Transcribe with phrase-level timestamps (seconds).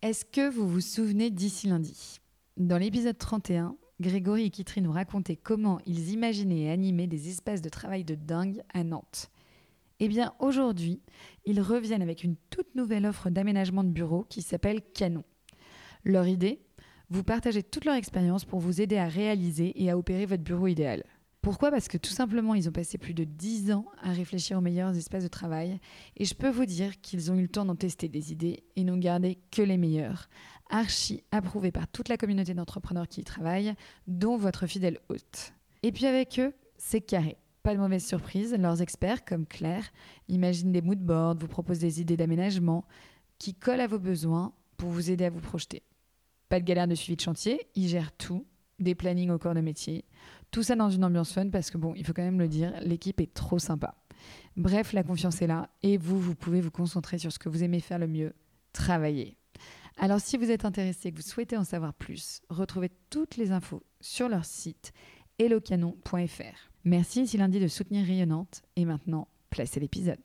[0.00, 2.20] Est-ce que vous vous souvenez d'ici lundi?
[2.56, 7.62] Dans l'épisode 31, Grégory et Kitry nous racontaient comment ils imaginaient et animaient des espaces
[7.62, 9.32] de travail de dingue à Nantes.
[9.98, 11.02] Eh bien, aujourd'hui,
[11.46, 15.24] ils reviennent avec une toute nouvelle offre d'aménagement de bureau qui s'appelle Canon.
[16.04, 16.60] Leur idée?
[17.10, 20.68] Vous partager toute leur expérience pour vous aider à réaliser et à opérer votre bureau
[20.68, 21.02] idéal.
[21.40, 21.70] Pourquoi?
[21.70, 24.96] Parce que tout simplement, ils ont passé plus de 10 ans à réfléchir aux meilleurs
[24.96, 25.78] espaces de travail
[26.16, 28.84] et je peux vous dire qu'ils ont eu le temps d'en tester des idées et
[28.84, 30.28] n'ont gardé que les meilleurs,
[30.68, 33.74] archi approuvés par toute la communauté d'entrepreneurs qui y travaillent,
[34.06, 35.52] dont votre fidèle hôte.
[35.82, 37.36] Et puis avec eux, c'est carré.
[37.62, 39.90] Pas de mauvaise surprise, leurs experts, comme Claire,
[40.28, 42.84] imaginent des moodboards, vous proposent des idées d'aménagement
[43.38, 45.82] qui collent à vos besoins pour vous aider à vous projeter.
[46.48, 48.46] Pas de galère de suivi de chantier, ils gèrent tout,
[48.78, 50.04] des plannings au corps de métier,
[50.50, 52.72] tout ça dans une ambiance fun parce que bon, il faut quand même le dire,
[52.82, 53.94] l'équipe est trop sympa.
[54.56, 57.62] Bref, la confiance est là et vous, vous pouvez vous concentrer sur ce que vous
[57.62, 58.32] aimez faire le mieux,
[58.72, 59.36] travailler.
[59.96, 63.52] Alors si vous êtes intéressé et que vous souhaitez en savoir plus, retrouvez toutes les
[63.52, 64.92] infos sur leur site
[65.38, 66.70] hellocanon.fr.
[66.84, 70.24] Merci ici lundi de soutenir Rayonnante et maintenant, placez l'épisode.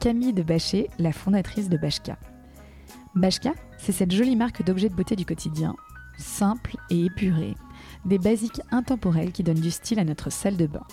[0.00, 2.18] Camille de Bachet, la fondatrice de Bashka.
[3.16, 5.74] Bashka, c'est cette jolie marque d'objets de beauté du quotidien,
[6.16, 7.56] simple et épurée,
[8.04, 10.84] des basiques intemporels qui donnent du style à notre salle de bain.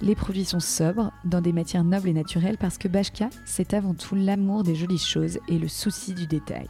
[0.00, 3.92] Les produits sont sobres, dans des matières nobles et naturelles parce que Bashka, c'est avant
[3.92, 6.68] tout l'amour des jolies choses et le souci du détail.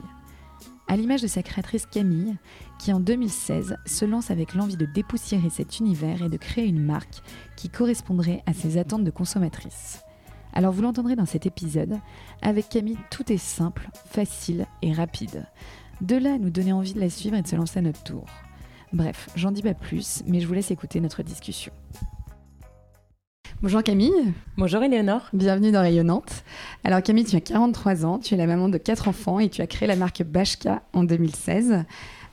[0.88, 2.36] À l'image de sa créatrice Camille,
[2.80, 6.84] qui en 2016 se lance avec l'envie de dépoussiérer cet univers et de créer une
[6.84, 7.22] marque
[7.56, 10.00] qui correspondrait à ses attentes de consommatrice.
[10.52, 11.98] Alors vous l'entendrez dans cet épisode,
[12.42, 15.46] avec Camille, tout est simple, facile et rapide.
[16.00, 18.02] De là à nous donner envie de la suivre et de se lancer à notre
[18.02, 18.24] tour.
[18.92, 21.72] Bref, j'en dis pas plus, mais je vous laisse écouter notre discussion.
[23.62, 24.32] Bonjour Camille.
[24.56, 25.28] Bonjour Éléonore.
[25.34, 26.44] Bienvenue dans Rayonnante.
[26.82, 29.60] Alors Camille, tu as 43 ans, tu es la maman de 4 enfants et tu
[29.60, 31.84] as créé la marque Bashka en 2016.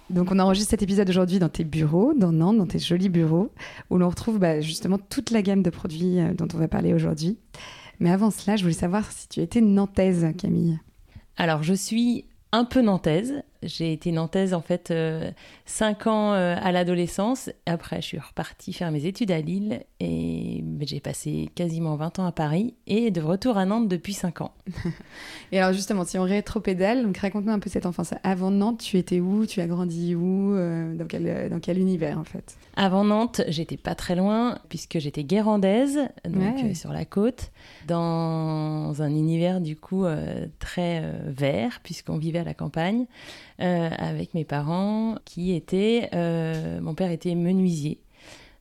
[0.10, 3.52] Donc on enregistre cet épisode aujourd'hui dans tes bureaux, dans Nantes, dans tes jolis bureaux,
[3.90, 6.94] où l'on retrouve bah, justement toute la gamme de produits euh, dont on va parler
[6.94, 7.38] aujourd'hui.
[8.00, 10.80] Mais avant cela, je voulais savoir si tu étais nantaise, Camille.
[11.36, 13.44] Alors, je suis un peu nantaise.
[13.64, 14.94] J'ai été nantaise en fait
[15.66, 17.50] 5 euh, ans euh, à l'adolescence.
[17.66, 22.26] Après, je suis repartie faire mes études à Lille et j'ai passé quasiment 20 ans
[22.28, 24.54] à Paris et de retour à Nantes depuis 5 ans.
[25.52, 28.14] et alors justement, si on rétropédale, donc raconte-nous un peu cette enfance.
[28.24, 29.48] Avant Nantes, tu étais où?
[29.48, 30.54] Tu as grandi où?
[30.54, 32.58] Euh, dans, quel, dans quel univers en fait?
[32.76, 37.52] Avant Nantes, j'étais pas très loin puisque j'étais guérandaise, donc sur la côte,
[37.88, 40.06] dans un univers du coup
[40.60, 43.06] très vert puisqu'on vivait à la campagne.
[43.60, 46.10] Euh, avec mes parents qui étaient...
[46.14, 48.00] Euh, mon père était menuisier.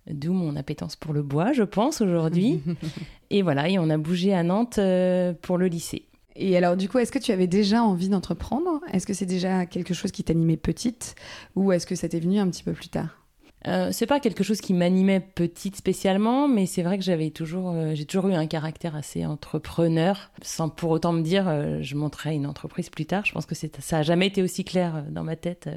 [0.09, 2.61] D'où mon appétence pour le bois, je pense, aujourd'hui.
[3.31, 6.07] et voilà, et on a bougé à Nantes euh, pour le lycée.
[6.37, 8.81] Et alors, du coup, est-ce que tu avais déjà envie d'entreprendre?
[8.93, 11.15] Est-ce que c'est déjà quelque chose qui t'animait petite?
[11.57, 13.26] Ou est-ce que ça t'est venu un petit peu plus tard?
[13.67, 17.73] Euh, c'est pas quelque chose qui m'animait petite spécialement, mais c'est vrai que j'avais toujours,
[17.73, 21.97] euh, j'ai toujours eu un caractère assez entrepreneur, sans pour autant me dire euh, je
[21.97, 23.25] monterai une entreprise plus tard.
[23.25, 25.69] Je pense que ça a jamais été aussi clair dans ma tête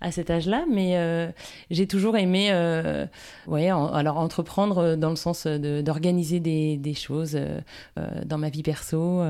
[0.00, 1.32] à cet âge-là, mais
[1.70, 2.50] j'ai toujours aimé,
[3.46, 7.38] ouais, alors entreprendre dans le sens d'organiser des, des, choses
[8.24, 9.22] dans ma vie perso,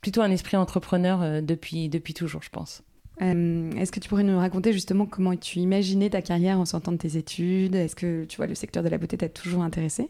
[0.00, 2.82] plutôt un esprit entrepreneur depuis depuis toujours, je pense.
[3.22, 6.92] Euh, est-ce que tu pourrais nous raconter justement comment tu imaginais ta carrière en sortant
[6.92, 7.74] de tes études?
[7.74, 10.08] Est-ce que tu vois le secteur de la beauté t'a toujours intéressé?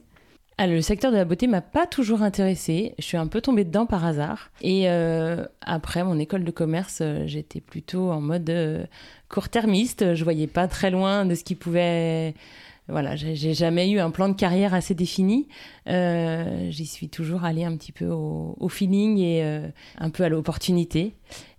[0.59, 2.95] Ah, le secteur de la beauté m'a pas toujours intéressée.
[2.98, 4.51] Je suis un peu tombée dedans par hasard.
[4.60, 8.89] Et euh, après mon école de commerce, euh, j'étais plutôt en mode
[9.28, 10.15] court-termiste.
[10.15, 12.34] Je voyais pas très loin de ce qui pouvait
[12.89, 15.47] voilà, j'ai jamais eu un plan de carrière assez défini.
[15.86, 19.45] J'y suis toujours allée un petit peu au, feeling et
[19.97, 21.15] un peu à l'opportunité.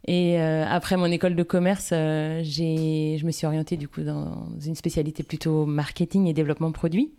[0.07, 4.47] Et euh, après mon école de commerce, euh, je me suis orientée du coup dans
[4.65, 7.11] une spécialité plutôt marketing et développement produit.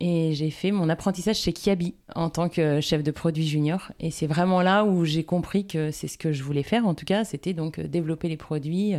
[0.00, 3.90] Et j'ai fait mon apprentissage chez Kiabi en tant que chef de produit junior.
[3.98, 6.86] Et c'est vraiment là où j'ai compris que c'est ce que je voulais faire.
[6.86, 8.92] En tout cas, c'était donc développer les produits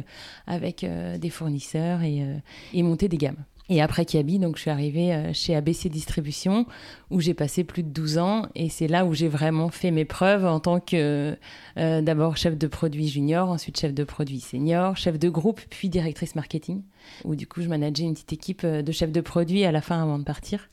[0.45, 2.25] avec des fournisseurs et,
[2.73, 3.45] et monter des gammes.
[3.71, 6.65] Et après Kiabi, donc je suis arrivée euh, chez ABC Distribution
[7.11, 10.05] où j'ai passé plus de 12 ans et c'est là où j'ai vraiment fait mes
[10.05, 11.37] preuves en tant que
[11.77, 15.87] euh, d'abord chef de produit junior, ensuite chef de produit senior, chef de groupe puis
[15.87, 16.81] directrice marketing
[17.23, 19.81] où du coup je manageais une petite équipe euh, de chefs de produit à la
[19.81, 20.67] fin avant de partir.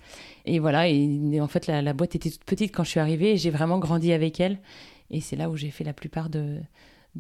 [0.47, 3.51] Et voilà, en fait la, boîte était toute petite quand je suis arrivée et j'ai
[3.51, 4.59] vraiment grandi avec elle
[5.11, 6.61] et c'est là où j'ai fait la plupart de,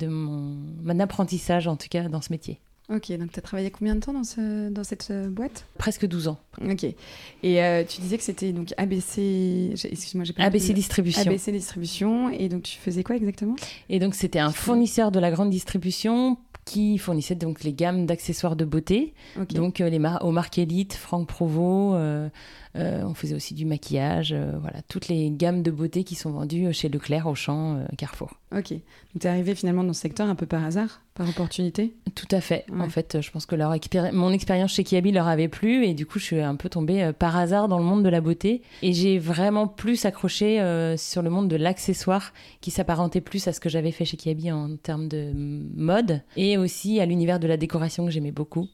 [0.02, 2.61] mon apprentissage en tout cas dans ce métier.
[2.88, 5.67] Ok, donc tu as travaillé combien de temps dans, ce, dans cette euh, boîte?
[5.77, 6.38] Presque 12 ans.
[6.65, 6.85] Ok.
[6.85, 9.73] Et euh, tu disais que c'était donc ABC.
[9.73, 11.23] Excuse-moi, j'ai pas ABC Distribution.
[11.23, 12.31] ABC Distribution.
[12.31, 13.56] Et donc tu faisais quoi exactement?
[13.88, 18.56] Et donc c'était un fournisseur de la grande distribution qui fournissait donc les gammes d'accessoires
[18.56, 19.15] de beauté.
[19.50, 22.29] Donc euh, les au Marc Elite, Franck Provo, euh,
[22.76, 26.73] on faisait aussi du maquillage, euh, voilà, toutes les gammes de beauté qui sont vendues
[26.73, 28.34] chez Leclerc, Auchan, euh, Carrefour.
[28.55, 28.73] Ok.
[28.73, 28.81] Donc
[29.20, 31.94] tu es arrivé finalement dans ce secteur un peu par hasard, par opportunité?
[32.14, 32.67] Tout à fait.
[32.78, 33.75] En fait, je pense que leur
[34.12, 37.12] mon expérience chez Kiabi leur avait plu et du coup, je suis un peu tombée
[37.19, 40.56] par hasard dans le monde de la beauté et j'ai vraiment plus accroché
[40.96, 44.52] sur le monde de l'accessoire qui s'apparentait plus à ce que j'avais fait chez Kiabi
[44.52, 48.69] en termes de mode et aussi à l'univers de la décoration que j'aimais beaucoup.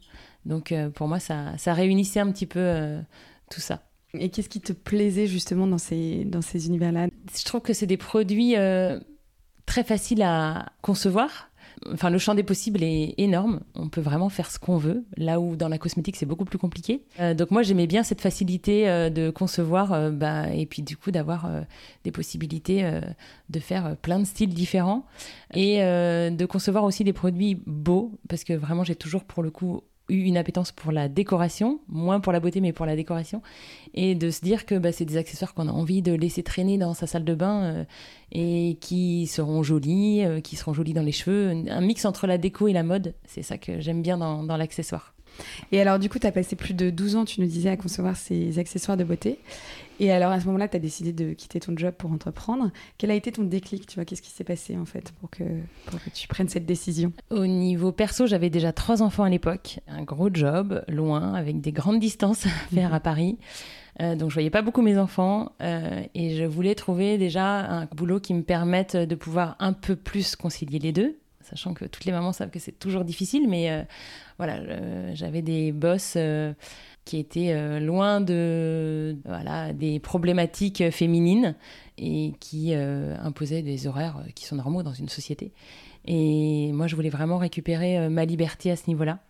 [0.44, 2.98] Donc pour moi, ça, ça réunissait un petit peu
[3.50, 3.82] tout ça.
[4.18, 7.08] Et qu'est-ce qui te plaisait justement dans ces, dans ces univers-là?
[7.34, 9.00] Je trouve que c'est des produits euh,
[9.64, 11.48] très faciles à concevoir.
[11.90, 13.60] Enfin, le champ des possibles est énorme.
[13.74, 15.02] On peut vraiment faire ce qu'on veut.
[15.16, 17.02] Là où dans la cosmétique, c'est beaucoup plus compliqué.
[17.20, 21.10] Euh, donc moi, j'aimais bien cette facilité euh, de concevoir, bah, et puis du coup
[21.10, 21.50] d'avoir
[22.04, 23.00] des possibilités
[23.48, 25.06] de faire plein de styles différents
[25.54, 29.82] et de concevoir aussi des produits beaux, parce que vraiment, j'ai toujours pour le coup
[30.18, 33.42] une appétence pour la décoration, moins pour la beauté, mais pour la décoration,
[33.94, 36.78] et de se dire que bah, c'est des accessoires qu'on a envie de laisser traîner
[36.78, 37.84] dans sa salle de bain euh,
[38.32, 41.50] et qui seront jolis, euh, qui seront jolis dans les cheveux.
[41.68, 44.56] Un mix entre la déco et la mode, c'est ça que j'aime bien dans, dans
[44.56, 45.14] l'accessoire.
[45.70, 47.76] Et alors, du coup, tu as passé plus de 12 ans, tu nous disais, à
[47.76, 49.38] concevoir ces accessoires de beauté.
[50.02, 52.72] Et alors, à ce moment-là, tu as décidé de quitter ton job pour entreprendre.
[52.98, 55.44] Quel a été ton déclic Tu vois, qu'est-ce qui s'est passé, en fait, pour que,
[55.86, 57.12] pour que tu prennes cette décision?
[57.30, 59.78] Au niveau perso, j'avais déjà trois enfants à l'époque.
[59.86, 62.94] Un gros job, loin, avec des grandes distances à faire mhm.
[62.96, 63.38] à Paris.
[64.00, 67.84] Euh, donc je voyais pas beaucoup mes enfants euh, et je voulais trouver déjà un
[67.84, 72.06] boulot qui me permette de pouvoir un peu plus concilier les deux, sachant que toutes
[72.06, 73.82] les mamans savent que c'est toujours difficile, mais euh,
[74.38, 76.16] voilà, j'avais des boss
[77.04, 81.56] qui étaient euh, loin de voilà, des problématiques féminines
[81.98, 85.52] et qui euh, imposaient des horaires euh, qui sont normaux dans une société.
[86.04, 89.20] Et moi, je voulais vraiment récupérer ma liberté à ce niveau-là.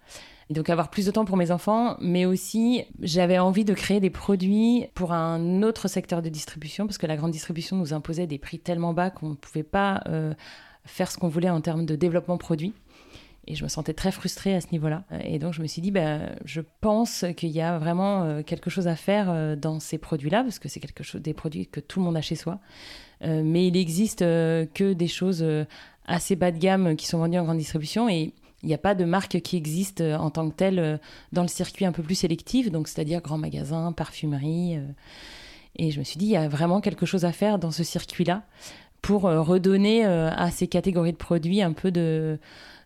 [0.49, 4.01] Et donc avoir plus de temps pour mes enfants, mais aussi j'avais envie de créer
[4.01, 8.27] des produits pour un autre secteur de distribution, parce que la grande distribution nous imposait
[8.27, 10.03] des prix tellement bas qu'on ne pouvait pas
[10.85, 12.73] faire ce qu'on voulait en termes de développement produit.
[13.49, 15.05] Et je me sentais très frustrée à ce niveau-là.
[15.25, 18.71] Et donc, je me suis dit, bah, je pense qu'il y a vraiment euh, quelque
[18.71, 21.81] chose à faire euh, dans ces produits-là, parce que c'est quelque chose, des produits que
[21.81, 22.61] tout le monde a chez soi.
[23.23, 25.45] Euh, mais il existe que des choses
[26.07, 28.09] assez bas de gamme qui sont vendues en grande distribution.
[28.09, 31.01] Et il n'y a pas de marque qui existe en tant que telle
[31.33, 34.79] dans le circuit un peu plus sélectif, donc c'est-à-dire grands magasins, parfumerie.
[35.75, 37.83] et je me suis dit, il y a vraiment quelque chose à faire dans ce
[37.83, 38.45] circuit-là
[39.03, 42.39] pour redonner à ces catégories de produits un peu de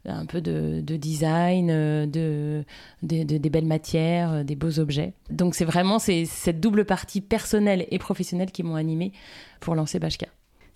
[0.08, 2.64] un peu de, design, euh, de,
[3.02, 5.12] des belles matières, euh, des beaux objets.
[5.30, 9.12] Donc c'est vraiment cette double partie personnelle et professionnelle qui m'ont animée
[9.60, 10.26] pour lancer Bashka.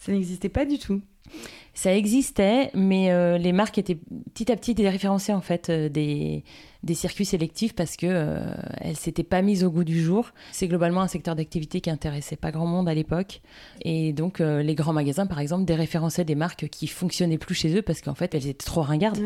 [0.01, 1.01] Ça n'existait pas du tout.
[1.75, 3.99] Ça existait, mais euh, les marques étaient
[4.35, 6.43] petit à petit déréférencées en fait des,
[6.83, 10.33] des circuits sélectifs parce que euh, elle s'était pas mise au goût du jour.
[10.51, 13.41] C'est globalement un secteur d'activité qui intéressait pas grand monde à l'époque,
[13.83, 17.83] et donc les grands magasins, par exemple, déréférençaient des marques qui fonctionnaient plus chez eux
[17.83, 19.21] parce qu'en fait elles étaient trop ringardes.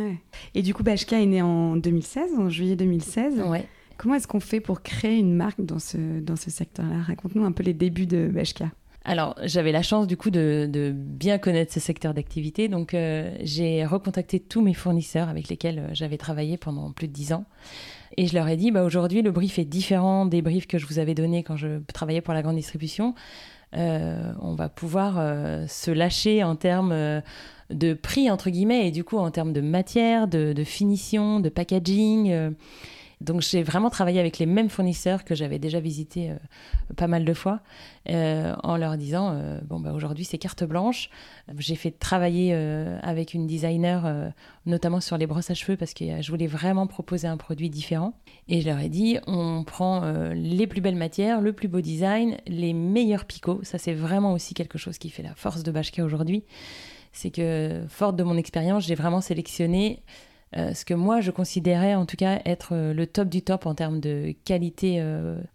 [0.55, 3.41] Et du coup, Bashka est né en 2016, en juillet 2016.
[3.47, 3.65] Ouais.
[3.97, 7.01] Comment est-ce qu'on fait pour créer une marque dans ce, dans ce secteur-là?
[7.03, 8.71] Raconte-nous un peu les débuts de Bashka.
[9.07, 13.85] Alors, j'avais la chance du coup de, bien connaître ce secteur d'activité, donc euh, j'ai
[13.85, 17.45] recontacté tous mes fournisseurs avec lesquels euh, j'avais travaillé pendant plus de dix ans.
[18.17, 20.87] Et je leur ai dit, bah, aujourd'hui, le brief est différent des briefs que je
[20.87, 23.15] vous avais donnés quand je travaillais pour la grande distribution.
[23.77, 25.17] Euh, on va pouvoir
[25.69, 26.95] se lâcher en termes
[27.71, 31.49] de prix, entre guillemets, et du coup en termes de matière, de, de finition, de
[31.49, 32.55] packaging.
[33.21, 36.37] Donc j'ai vraiment travaillé avec les mêmes fournisseurs que j'avais déjà visités euh,
[36.97, 37.61] pas mal de fois,
[38.09, 41.11] euh, en leur disant euh, bon bah aujourd'hui c'est carte blanche.
[41.59, 42.55] J'ai fait travailler
[43.03, 44.33] avec une designer,
[44.67, 48.15] notamment sur les brosses à cheveux parce que je voulais vraiment proposer un produit différent.
[48.49, 50.03] Et je leur ai dit on prend
[50.33, 53.61] les plus belles matières, le plus beau design, les meilleurs picots.
[53.63, 56.45] Ça c'est vraiment aussi quelque chose qui fait la force de Bashka aujourd'hui.
[57.13, 60.03] C'est que forte de mon expérience, j'ai vraiment sélectionné
[60.55, 64.01] ce que moi je considérais en tout cas être le top du top en termes
[64.01, 65.05] de qualité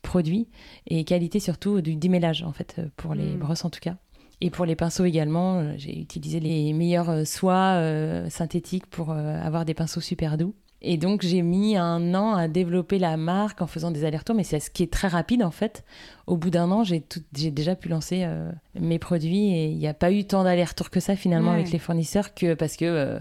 [0.02, 0.48] produit
[0.88, 3.40] et qualité surtout du démêlage en fait pour les mm.
[3.40, 3.96] brosses en tout cas.
[4.42, 7.82] Et pour les pinceaux également, j'ai utilisé les meilleures soies
[8.30, 10.54] synthétiques pour avoir des pinceaux super doux.
[10.82, 14.46] Et donc j'ai mis un an à développer la marque en faisant des allers-retours, mais
[14.46, 15.84] c'est ce qui est très rapide en fait.
[16.26, 17.04] Au bout d'un an, j'ai
[17.52, 21.02] déjà pu lancer euh, mes produits et il n'y a pas eu tant d'allers-retours que
[21.02, 23.20] ça finalement avec les fournisseurs que parce que euh,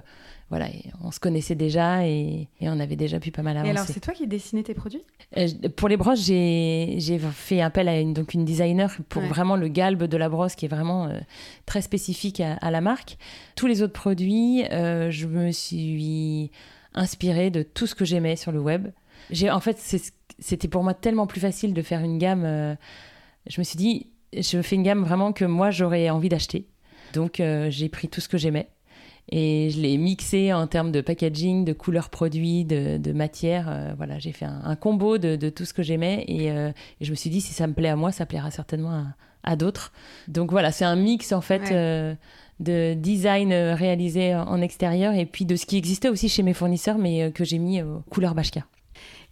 [0.50, 0.68] voilà,
[1.02, 3.68] on se connaissait déjà et, on avait déjà pu pas mal avancer.
[3.68, 5.04] Et alors c'est toi qui dessinais tes produits?
[5.36, 9.68] Euh, Pour les brosses, j'ai fait appel à une, donc une designer pour vraiment le
[9.68, 11.10] galbe de la brosse qui est vraiment
[11.66, 13.18] très spécifique à, à, la marque.
[13.56, 16.50] Tous les autres produits, je me suis
[16.94, 18.88] inspiré de tout ce que j'aimais sur le web.
[19.50, 19.78] En fait,
[20.38, 22.44] c'était pour moi tellement plus facile de faire une gamme.
[22.44, 22.74] Euh,
[23.46, 26.66] je me suis dit, je fais une gamme vraiment que moi j'aurais envie d'acheter.
[27.14, 28.68] Donc euh, j'ai pris tout ce que j'aimais
[29.30, 33.68] et je l'ai mixé en termes de packaging, de couleurs produits, de, matière.
[33.68, 36.50] Euh, voilà, j'ai fait un, combo de, tout ce que j'aimais et,
[37.00, 39.04] je me suis dit si ça me plaît à moi, ça plaira certainement
[39.42, 39.92] à, d'autres.
[40.28, 41.72] Donc voilà, c'est un mix en fait
[42.60, 46.54] de design euh, réalisé en extérieur et puis de ce qui existait aussi chez mes
[46.54, 48.66] fournisseurs mais euh, que j'ai mis aux couleurs Bashka.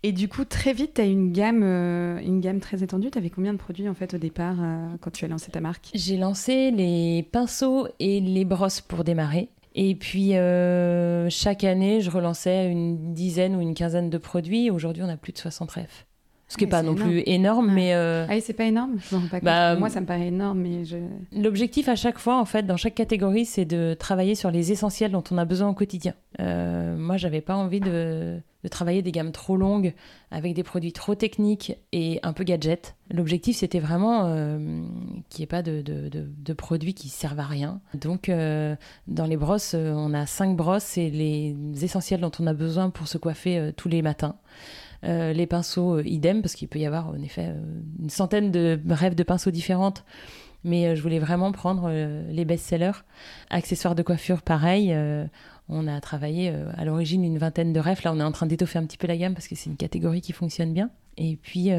[0.02, 3.10] Et du coup, très vite, tu as une gamme, euh, une gamme très étendue.
[3.10, 4.56] Tu avais combien de produits en fait au départ
[5.00, 5.88] quand tu as lancé ta marque?
[5.94, 9.48] J'ai lancé les pinceaux et les brosses pour démarrer.
[9.76, 10.32] Et puis,
[11.30, 14.70] chaque année, je relançais une dizaine ou une quinzaine de produits.
[14.70, 16.06] Aujourd'hui, on a plus de 60 refs.
[16.48, 17.94] Ce qui n'est pas non plus énorme, mais.
[17.94, 18.24] Euh...
[18.28, 18.98] Ah, c'est pas énorme
[19.42, 20.96] bah, Moi, ça me paraît énorme, mais je.
[21.32, 25.10] L'objectif à chaque fois, en fait, dans chaque catégorie, c'est de travailler sur les essentiels
[25.10, 26.14] dont on a besoin au quotidien.
[26.40, 28.38] Euh, moi, j'avais pas envie de...
[28.62, 29.94] de, travailler des gammes trop longues
[30.30, 32.96] avec des produits trop techniques et un peu gadget.
[33.10, 34.58] L'objectif, c'était vraiment euh,
[35.28, 37.80] qu'il n'y ait pas de, produits qui servent à rien.
[37.94, 42.46] Donc, euh, dans les brosses, euh, on a cinq brosses et les essentiels dont on
[42.46, 44.36] a besoin pour se coiffer euh, tous les matins.
[45.02, 47.54] Les pinceaux, idem, parce qu'il peut y avoir en effet
[48.02, 50.04] une centaine de rêves de pinceaux différentes.
[50.64, 51.92] Mais je voulais vraiment prendre
[52.28, 53.04] les best-sellers.
[53.48, 54.92] Accessoires de coiffure, pareil.
[55.68, 58.00] On a travaillé à l'origine une vingtaine de rêves.
[58.04, 59.76] Là, on est en train d'étoffer un petit peu la gamme parce que c'est une
[59.76, 60.90] catégorie qui fonctionne bien.
[61.16, 61.70] Et puis,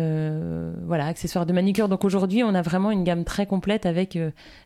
[0.86, 1.88] voilà, accessoires de manucure.
[1.89, 4.17] Donc aujourd'hui, on a vraiment une gamme très complète avec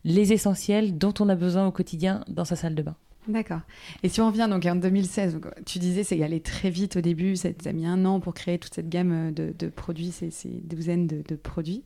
[0.03, 2.95] les essentiels dont on a besoin au quotidien dans sa salle de bain.
[3.27, 3.61] D'accord.
[4.01, 7.35] Et si on revient donc en 2016, tu disais c'est allé très vite au début,
[7.35, 10.31] ça a mis un an pour créer toute cette gamme de, produits, ces,
[10.63, 11.83] douzaines de, produits.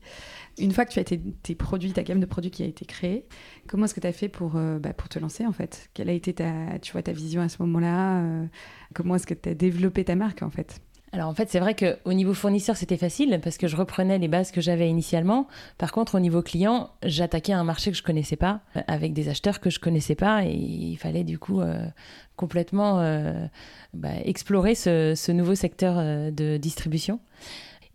[0.58, 2.86] Une fois que tu as été, tes produits, ta gamme de produits qui a été
[2.86, 3.26] créée,
[3.68, 5.90] comment est-ce que tu as fait pour, euh, bah, pour te lancer en fait?
[5.94, 8.24] Quelle a été ta, tu vois, ta vision à ce moment-là?
[8.24, 8.46] Euh,
[8.94, 10.80] Comment est-ce que tu as développé ta marque en fait?
[11.16, 14.28] Alors en fait, c'est vrai qu'au niveau fournisseur, c'était facile parce que je reprenais les
[14.28, 15.48] bases que j'avais initialement.
[15.78, 19.62] Par contre, au niveau client, j'attaquais un marché que je connaissais pas, avec des acheteurs
[19.62, 21.88] que je connaissais pas, et il fallait du coup euh,
[22.36, 23.46] complètement euh,
[23.94, 27.22] bah, explorer ce, nouveau secteur euh, de distribution.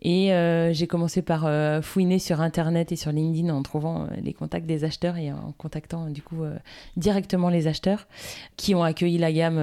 [0.02, 4.06] Et euh, j'ai commencé par euh, fouiner sur Internet et sur LinkedIn en trouvant euh,
[4.22, 6.42] les contacts des acheteurs et en contactant du coup
[6.96, 8.06] directement les acheteurs
[8.56, 9.60] qui ont accueilli la gamme.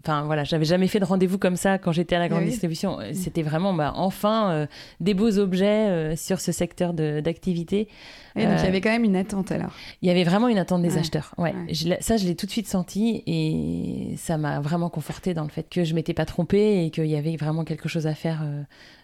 [0.00, 2.98] Enfin voilà, j'avais jamais fait de rendez-vous comme ça quand j'étais à la grande distribution.
[3.12, 4.68] C'était vraiment bah, enfin
[5.00, 7.88] des beaux objets sur ce secteur d'activité.
[8.36, 9.72] Et donc il y avait quand même une attente alors.
[10.00, 11.34] Il y avait vraiment une attente des acheteurs.
[11.36, 11.54] Ouais,
[12.00, 15.68] ça je l'ai tout de suite senti et ça m'a vraiment conforté dans le fait
[15.68, 18.46] que je m'étais pas trompée et qu'il y avait vraiment quelque chose à faire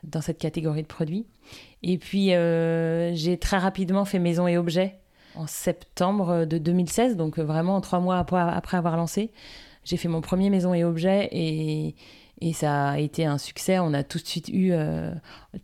[0.05, 1.27] dans cette catégorie de produits.
[1.83, 4.97] Et puis, euh, j'ai très rapidement fait maison et objets
[5.37, 9.31] en septembre de 2016, donc vraiment trois mois après avoir lancé.
[9.85, 11.95] J'ai fait mon premier maison et objets et,
[12.41, 13.79] et ça a été un succès.
[13.79, 15.12] On a tout de suite eu euh,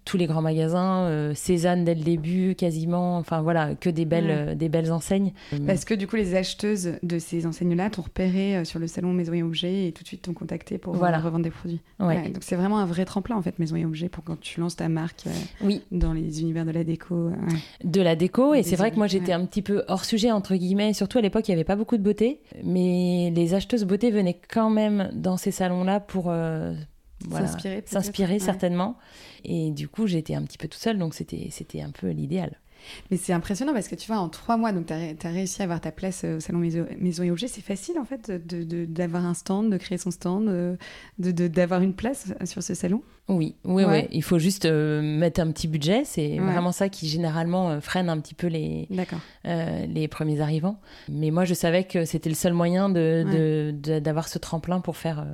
[0.05, 3.19] tous les grands magasins, euh, Cézanne dès le début, quasiment.
[3.19, 5.33] Enfin voilà, que des belles, euh, des belles enseignes.
[5.67, 9.33] Parce que du coup, les acheteuses de ces enseignes-là t'ont repéré sur le salon Maison
[9.33, 11.81] et Objets et tout de suite t'ont contacté pour revendre des produits?
[11.99, 14.77] donc c'est vraiment un vrai tremplin en fait, Maison et Objets, pour quand tu lances
[14.77, 15.25] ta marque
[15.63, 15.83] oui.
[15.91, 17.31] dans les univers de la déco.
[17.85, 20.55] De la déco, et c'est vrai que moi j'étais un petit peu hors sujet, entre
[20.55, 20.93] guillemets.
[20.93, 22.41] Surtout à l'époque, il n'y avait pas beaucoup de beauté.
[22.65, 26.31] Mais les acheteuses beauté venaient quand même dans ces salons-là pour
[27.87, 28.97] s'inspirer certainement.
[29.45, 32.59] Et du coup, j'étais un petit peu toute seule, donc c'était un peu l'idéal.
[33.11, 35.65] Mais c'est impressionnant parce que tu vois, en trois mois, donc tu as, réussi à
[35.65, 37.49] avoir ta place euh, au salon Maison, et Objets.
[37.49, 40.77] C'est facile en fait d'avoir un stand, de créer son stand, euh,
[41.19, 43.03] d'avoir une place sur ce salon?
[43.29, 44.09] Oui, oui, oui.
[44.11, 46.03] Il faut juste euh, mettre un petit budget.
[46.05, 48.89] C'est vraiment ça qui généralement freine un petit peu les,
[49.45, 50.81] les premiers arrivants.
[51.09, 55.25] Mais moi, je savais que c'était le seul moyen d'avoir de, ce tremplin pour faire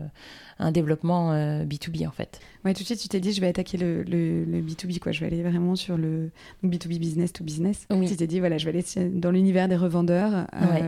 [0.58, 1.34] un développement
[1.64, 2.40] B2B en fait.
[2.64, 5.12] Ouais, tout de suite, tu t'es dit, je vais attaquer le, le, B2B, quoi.
[5.12, 6.30] Je vais aller vraiment sur le
[6.64, 7.86] B2B business to business.
[7.90, 8.08] Oui.
[8.08, 10.46] Tu t'es dit, voilà, je vais aller dans l'univers des revendeurs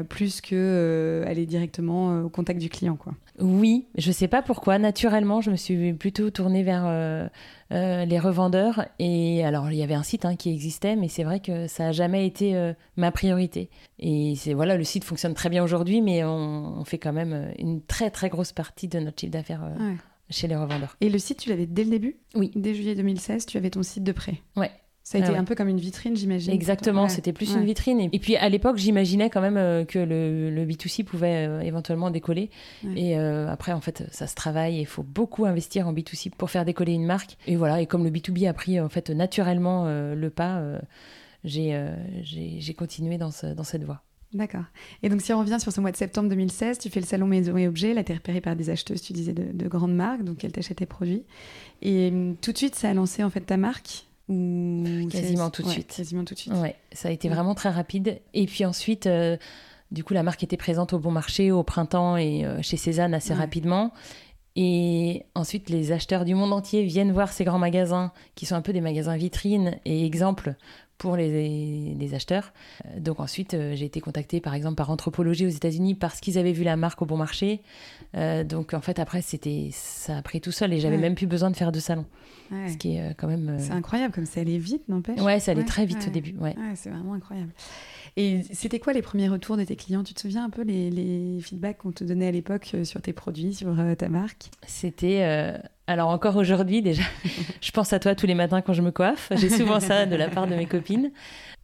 [0.08, 3.14] plus que aller directement au contact du client, quoi.
[3.38, 4.78] Oui, je sais pas pourquoi.
[4.78, 7.30] Naturellement, je me suis plutôt tournée vers
[7.72, 8.86] euh, les revendeurs.
[8.98, 11.84] Et alors, il y avait un site hein, qui existait, mais c'est vrai que ça
[11.84, 13.70] n'a jamais été euh, ma priorité.
[13.98, 17.52] Et c'est voilà, le site fonctionne très bien aujourd'hui, mais on, fait quand même euh,
[17.58, 19.70] une très très grosse partie de notre chiffre d'affaires.
[20.30, 20.94] Chez les revendeurs.
[21.00, 22.18] Et le site, tu l'avais dès le début?
[22.34, 22.50] Oui.
[22.54, 24.42] Dès juillet 2016, tu avais ton site de prêt?
[24.56, 24.70] Ouais.
[25.08, 26.52] Ça a été un peu comme une vitrine, j'imagine.
[26.52, 28.10] Exactement, c'était plus une vitrine.
[28.12, 32.50] Et, puis à l'époque, j'imaginais quand même euh, que le, B2C pouvait euh, éventuellement décoller.
[32.94, 34.80] Et euh, après, en fait, ça se travaille.
[34.80, 37.38] Il faut beaucoup investir en B2C pour faire décoller une marque.
[37.46, 40.62] Et voilà, et comme le B2B a pris en fait naturellement le pas,
[41.42, 44.02] j'ai continué dans, dans cette voie.
[44.34, 44.64] D'accord.
[45.02, 47.26] Et donc, si on revient sur ce mois de septembre 2016, tu fais le salon
[47.26, 47.94] Maison et Objets.
[47.94, 50.52] Là, tu es repéré par des acheteuses, tu disais, de, de grandes marques, donc elles
[50.52, 51.24] t'achètent tes produits.
[51.80, 54.07] Et hum, tout de suite, ça a lancé en fait ta marque?
[54.28, 55.94] Quasiment tout de suite.
[55.96, 56.52] Quasiment tout de suite.
[56.54, 58.20] Ouais, ça a été vraiment très rapide.
[58.34, 59.36] Et puis ensuite, euh,
[59.90, 63.14] du coup, la marque était présente au bon marché au printemps et euh, chez Cézanne
[63.14, 63.92] assez rapidement.
[64.54, 68.62] Et ensuite, les acheteurs du monde entier viennent voir ces grands magasins qui sont un
[68.62, 70.56] peu des magasins vitrines et exemples
[70.98, 72.52] pour les, les acheteurs.
[72.84, 76.52] Euh, donc ensuite, j'ai été contactée par exemple par Anthropologie aux États-Unis parce qu'ils avaient
[76.52, 77.62] vu la marque au bon marché.
[78.44, 81.50] donc en fait, après, c'était ça a pris tout seul et j'avais même plus besoin
[81.50, 82.04] de faire de salon.
[82.68, 83.48] Ce qui est euh, quand même.
[83.48, 85.20] Euh, c'est incroyable comme ça allait vite, n'empêche.
[85.20, 86.34] Ouais, ça allait très vite au début.
[86.38, 86.54] Ouais.
[86.74, 87.52] c'est vraiment incroyable.
[88.16, 90.02] Et c'était quoi les premiers retours de tes clients?
[90.02, 93.00] Tu te souviens un peu les, les feedbacks qu'on te donnait à l'époque euh, sur
[93.00, 94.50] tes produits, sur ta marque?
[94.66, 95.58] C'était.
[95.86, 97.02] Alors encore aujourd'hui déjà,
[97.62, 99.32] je pense à toi tous les matins quand je me coiffe.
[99.36, 101.10] J'ai souvent ça de la part de mes copines.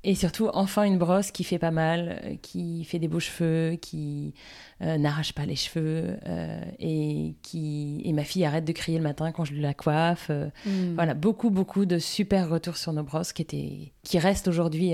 [0.07, 3.77] Et surtout, enfin une brosse qui fait pas mal, euh, qui fait des beaux cheveux,
[3.77, 4.35] qui
[4.83, 9.03] euh, n'arrache pas les cheveux, euh, et qui et ma fille arrête de crier le
[9.03, 10.31] matin quand je la coiffe.
[10.67, 10.95] Hmm.
[10.95, 14.93] Voilà, beaucoup beaucoup de super retours sur nos brosses qui étaient, qui restent aujourd'hui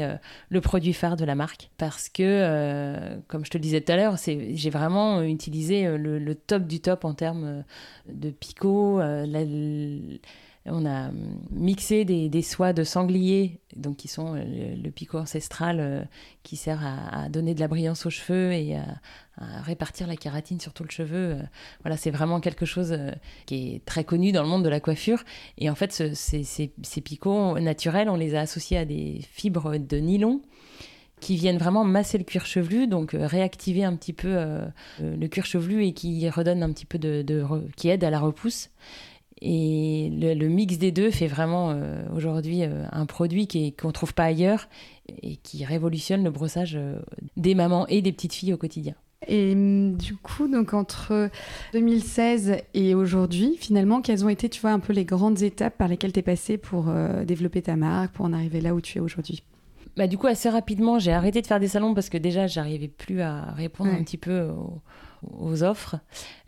[0.49, 3.97] le produit phare de la marque, parce que comme je te le disais tout à
[3.97, 7.65] l'heure, c'est j'ai vraiment utilisé le, top du top en termes
[8.09, 9.01] de picot.
[9.01, 9.41] La,
[10.67, 15.81] on a hum, mixé des, soies de sanglier, donc qui sont euh, le, picot ancestral
[15.81, 16.03] euh,
[16.43, 19.01] qui sert à, donner de la brillance aux cheveux et à,
[19.63, 21.33] répartir la kératine sur tout le cheveu.
[21.33, 21.43] Euh,
[21.83, 22.95] voilà, c'est vraiment quelque chose
[23.47, 25.25] qui est très connu dans le monde de la coiffure.
[25.57, 30.43] Et en fait, ces, picots naturels, on les a associés à des fibres de nylon
[31.21, 34.39] qui viennent vraiment masser le cuir chevelu, donc réactiver un petit peu
[35.01, 37.45] le cuir chevelu et qui redonne un petit peu de,
[37.77, 38.71] qui aide à la repousse.
[39.43, 44.13] Et le, mix des deux fait vraiment euh, aujourd'hui euh, un produit qu'on ne trouve
[44.13, 44.69] pas ailleurs
[45.23, 47.01] et qui révolutionne le brossage euh,
[47.37, 48.95] des mamans et des petites filles au quotidien.
[49.29, 51.31] Et hum, du coup, donc entre
[51.73, 55.89] 2016 et aujourd'hui, finalement, quelles ont été, tu vois, un peu les grandes étapes par
[55.89, 56.91] lesquelles tu es passée pour
[57.27, 59.43] développer ta marque, pour en arriver là où tu es aujourd'hui?
[59.97, 62.89] Bah, du coup, assez rapidement, j'ai arrêté de faire des salons parce que déjà, j'arrivais
[62.89, 64.81] plus à répondre un petit peu aux,
[65.39, 65.97] aux offres.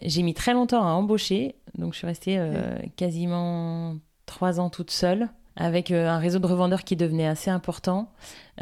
[0.00, 4.90] J'ai mis très longtemps à embaucher, donc je suis restée euh, quasiment trois ans toute
[4.90, 8.11] seule avec euh, un réseau de revendeurs qui devenait assez important.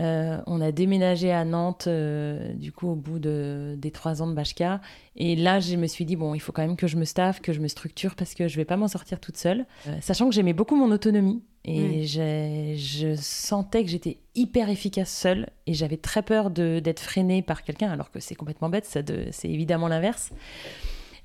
[0.01, 4.35] Euh, on a déménagé à Nantes, du coup, au bout de, des trois ans de
[4.35, 4.81] Bashka.
[5.15, 7.41] Et là, je me suis dit, bon, il faut quand même que je me staffe,
[7.41, 9.67] que je me structure, parce que je vais pas m'en sortir toute seule.
[10.01, 11.43] sachant que j'aimais beaucoup mon autonomie.
[11.65, 17.63] Et je sentais que j'étais hyper efficace seule et j'avais très peur d'être freinée par
[17.63, 20.31] quelqu'un, alors que c'est complètement bête, c'est évidemment l'inverse.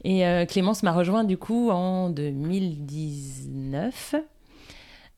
[0.03, 4.15] Et euh, Clémence m'a rejoint du coup en 2019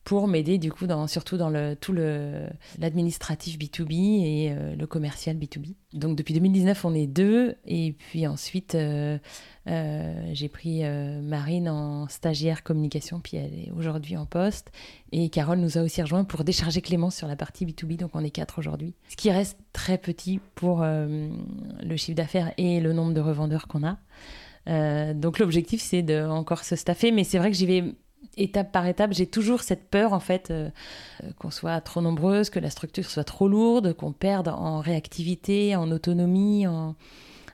[0.08, 5.36] pour m'aider du coup dans, surtout dans le, tout l'administratif B2B et euh, le commercial
[5.36, 5.74] B2B.
[5.92, 9.18] Donc depuis 2019 on est deux et puis ensuite euh,
[9.66, 14.72] euh, j'ai pris Marine en stagiaire communication puis elle est aujourd'hui en poste
[15.12, 18.24] et Carole nous a aussi rejoint pour décharger Clémence sur la partie B2B donc on
[18.24, 18.94] est quatre aujourd'hui.
[19.10, 23.82] Ce qui reste très petit pour le chiffre d'affaires et le nombre de revendeurs qu'on
[23.86, 25.12] a.
[25.12, 27.94] donc l'objectif c'est de encore se staffer mais c'est vrai que j'y vais
[28.38, 30.70] étape par étape, j'ai toujours cette peur en fait euh,
[31.24, 35.76] euh, qu'on soit trop nombreuse, que la structure soit trop lourde, qu'on perde en réactivité,
[35.76, 36.66] en autonomie.
[36.66, 36.94] En...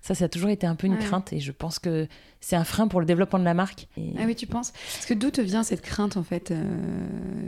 [0.02, 2.06] Ça, ça a toujours été un peu une crainte et je pense que
[2.40, 3.88] c'est un frein pour le développement de la marque.
[4.18, 4.72] Ah oui, tu penses?
[4.72, 6.62] Parce que d'où te vient cette crainte en fait, euh,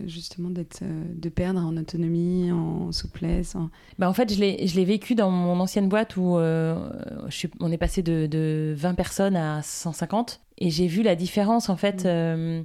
[0.07, 3.57] justement d'être, de perdre en autonomie, en souplesse
[3.99, 7.51] Bah, en fait, je l'ai, je l'ai vécu dans mon ancienne boîte où je suis,
[7.61, 11.77] on est passé de, de, 20 personnes à 150 et j'ai vu la différence en
[11.77, 12.07] fait.
[12.07, 12.64] Mm.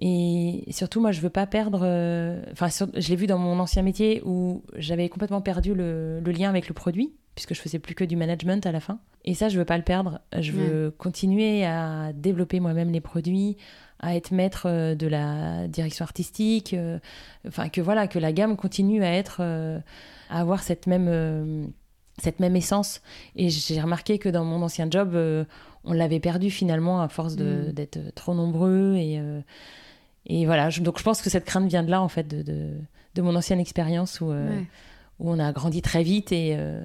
[0.00, 1.80] Et surtout, moi, je veux pas perdre.
[1.82, 6.20] euh, Enfin, sur- je l'ai vu dans mon ancien métier où j'avais complètement perdu le,
[6.20, 9.00] le lien avec le produit, puisque je faisais plus que du management à la fin.
[9.24, 10.20] Et ça, je veux pas le perdre.
[10.38, 13.56] Je veux continuer à développer moi-même les produits,
[14.00, 16.74] à être maître euh, de la direction artistique.
[16.74, 16.98] euh,
[17.46, 21.72] Enfin, que voilà, que la gamme continue à être, à avoir cette même,
[22.18, 23.00] cette même essence.
[23.34, 25.44] Et j'ai remarqué que dans mon ancien job, euh,
[25.84, 27.72] on l'avait perdu finalement à force Mm.
[27.72, 29.40] d'être trop nombreux et euh,
[30.28, 32.42] et voilà, je- donc je pense que cette crainte vient de là, en fait, de,
[32.42, 32.70] de,
[33.14, 34.64] de mon ancienne expérience où, euh, Ouais.
[35.20, 36.32] où on a grandi très vite.
[36.32, 36.80] Et, euh,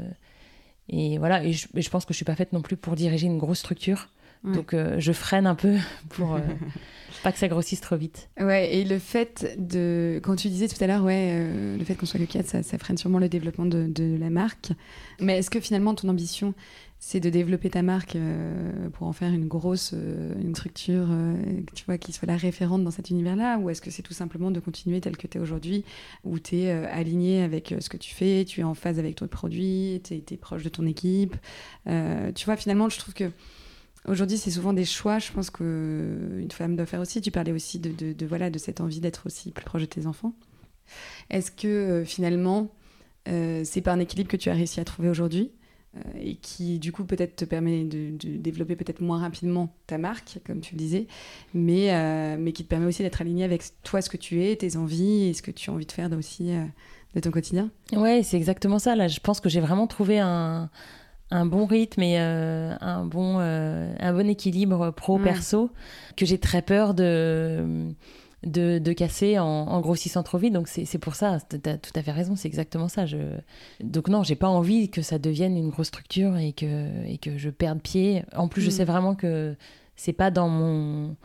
[0.90, 2.96] et voilà, et je, et je pense que je suis pas faite non plus pour
[2.96, 4.10] diriger une grosse structure.
[4.44, 4.56] Ouais.
[4.56, 5.78] Donc euh, je freine un peu
[6.10, 6.40] pour euh,
[7.24, 8.30] pas que ça grossisse trop vite.
[8.40, 10.20] Ouais, et le fait de.
[10.24, 12.64] Quand tu disais tout à l'heure, ouais, euh, le fait qu'on soit que 4, ça,
[12.64, 14.72] ça freine sûrement le développement de, de la marque.
[15.22, 16.54] Mais est-ce que finalement, ton ambition,
[17.00, 18.18] c'est de développer ta marque
[18.94, 21.10] pour en faire une grosse une structure
[21.76, 23.58] tu vois, qui soit la référente dans cet univers-là?
[23.60, 25.84] Ou est-ce que c'est tout simplement de continuer tel que tu es aujourd'hui,
[26.24, 29.28] où tu es aligné avec ce que tu fais, tu es en phase avec ton
[29.28, 31.36] produit, tu es, proche de ton équipe?
[31.86, 33.32] Tu vois, finalement, je trouve que.
[34.08, 37.22] Aujourd'hui, c'est souvent des choix, je pense qu'une femme doit faire aussi.
[37.22, 40.34] Tu parlais aussi de, voilà, de cette envie d'être aussi plus proche de tes enfants.
[41.30, 42.70] Est-ce que euh, finalement,
[43.30, 45.52] euh, c'est pas un équilibre que tu as réussi à trouver aujourd'hui
[45.96, 50.40] euh, et qui, du coup, peut-être te permet de, développer peut-être moins rapidement ta marque,
[50.46, 51.08] comme tu le disais,
[51.54, 54.56] mais, euh, mais qui te permet aussi d'être aligné avec toi, ce que tu es,
[54.56, 56.66] tes envies et ce que tu as envie de faire aussi euh,
[57.14, 57.70] de ton quotidien?
[57.92, 58.96] Ouais, c'est exactement ça.
[58.96, 60.72] Là, je pense que j'ai vraiment trouvé un,
[61.34, 65.72] un bon rythme et euh, un, bon, euh, un bon équilibre pro-perso
[66.16, 67.88] que j'ai très peur de,
[68.44, 70.54] de, de casser en, en, grossissant trop vite.
[70.54, 73.08] Donc c'est pour ça, tu as tout à fait raison, c'est exactement ça.
[73.08, 73.18] Je...
[73.82, 77.40] Donc non, j'ai pas envie que ça devienne une grosse structure et que, et que
[77.40, 78.24] je perde pied.
[78.36, 78.66] En plus, mmh.
[78.66, 79.56] je sais vraiment que
[79.96, 81.16] c'est pas dans mon,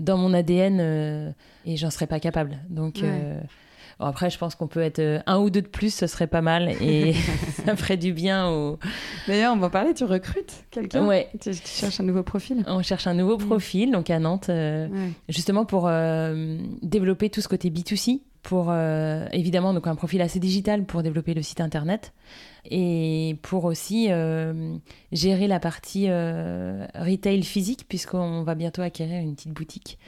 [0.00, 1.30] dans mon ADN euh,
[1.64, 2.58] et j'en serais pas capable.
[2.68, 2.98] Donc...
[3.02, 3.38] Ouais.
[4.00, 6.26] Euh, Bon, après, je pense qu'on peut être un ou deux de plus, ce serait
[6.26, 7.12] pas mal et
[7.64, 8.78] ça ferait du bien au.
[9.28, 9.94] D'ailleurs, on va en parler.
[9.94, 11.28] Tu recrutes quelqu'un Ouais.
[11.40, 14.88] Tu, tu, cherches un nouveau profil On cherche un nouveau profil, donc à Nantes, euh,
[14.88, 15.10] ouais.
[15.28, 20.38] justement pour euh, développer tout ce côté B2C, pour euh, évidemment donc un profil assez
[20.38, 22.12] digital pour développer le site internet
[22.70, 24.76] et pour aussi euh,
[25.10, 29.98] gérer la partie euh, retail physique, puisqu'on va bientôt acquérir une petite boutique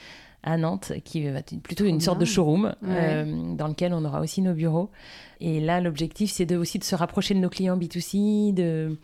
[0.47, 2.89] à Nantes, qui va être plutôt une sorte de showroom Ouais.
[2.89, 4.91] euh, dans lequel on aura aussi nos bureaux.
[5.41, 8.97] Et là, l'objectif, c'est de, aussi de se rapprocher de nos clients B2C, de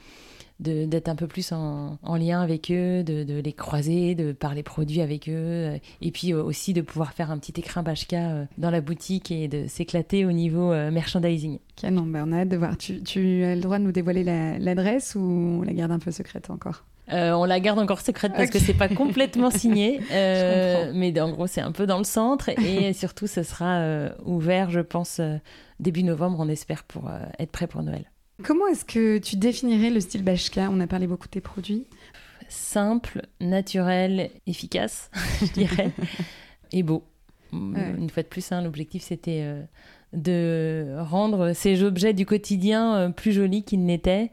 [0.61, 4.63] d'être un peu plus en, en lien avec eux, de, de les croiser, de parler
[4.63, 8.31] produits avec eux, euh, et puis euh, aussi de pouvoir faire un petit écrin Bachka
[8.31, 11.59] euh, dans la boutique et de s'éclater au niveau merchandising.
[11.75, 12.77] Canon, bah, on a hâte de voir.
[12.77, 15.99] Tu, tu as le droit de nous dévoiler la- l'adresse ou on la garde un
[15.99, 16.85] peu secrète encore?
[17.11, 21.31] Euh, on la garde encore secrète parce que c'est pas complètement signé, euh, mais en
[21.31, 25.21] gros c'est un peu dans le centre et surtout ce sera euh, ouvert, je pense,
[25.81, 28.11] début novembre, on espère pour être prêt pour Noël.
[28.45, 30.69] Comment est-ce que tu définirais le style Bachka?
[30.71, 31.87] On a parlé beaucoup de tes produits.
[32.49, 35.11] Simple, naturel, efficace,
[35.41, 35.91] je dirais,
[36.71, 37.05] et beau.
[37.53, 37.95] Ouais.
[37.99, 39.45] Une fois de plus, hein, l'objectif c'était
[40.13, 44.31] de rendre ces objets du quotidien plus jolis qu'ils n'étaient.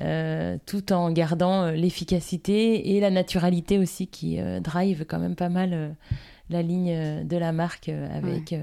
[0.00, 5.36] Euh, tout en gardant euh, l'efficacité et la naturalité aussi qui euh, drive quand même
[5.36, 5.96] pas mal
[6.50, 8.54] la ligne de la marque avec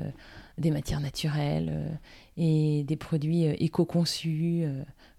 [0.59, 1.99] des matières naturelles
[2.37, 4.65] et des produits éco-conçus.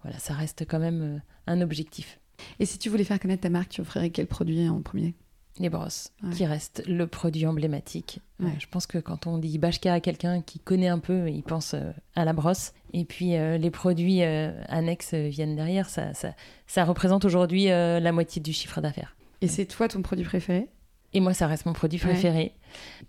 [0.01, 2.21] voilà, ça reste quand même un objectif.
[2.59, 5.13] Et si tu voulais faire connaître ta marque, tu offrirais quel produit en premier?
[5.59, 6.31] Les brosses, Ouais.
[6.33, 8.19] qui reste le produit emblématique.
[8.41, 8.51] Euh, Ouais.
[8.59, 11.75] je pense que quand on dit Bachka à quelqu'un qui connaît un peu, il pense
[11.75, 12.73] euh, à la brosse.
[12.91, 15.89] Et puis euh, les produits euh, annexes viennent derrière.
[15.89, 16.33] Ça, ça,
[16.65, 19.15] ça représente aujourd'hui la moitié du chiffre d'affaires.
[19.41, 20.69] Et c'est toi ton produit préféré?
[21.13, 22.09] Et moi, ça reste mon produit Ouais.
[22.11, 22.53] préféré,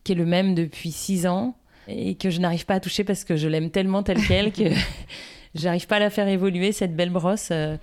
[0.04, 1.56] qui est le même depuis six ans
[1.88, 4.64] et que je n'arrive pas à toucher parce que je l'aime tellement tel quel que
[5.54, 7.48] j'arrive pas à la faire évoluer, cette belle brosse.
[7.52, 7.78] euh,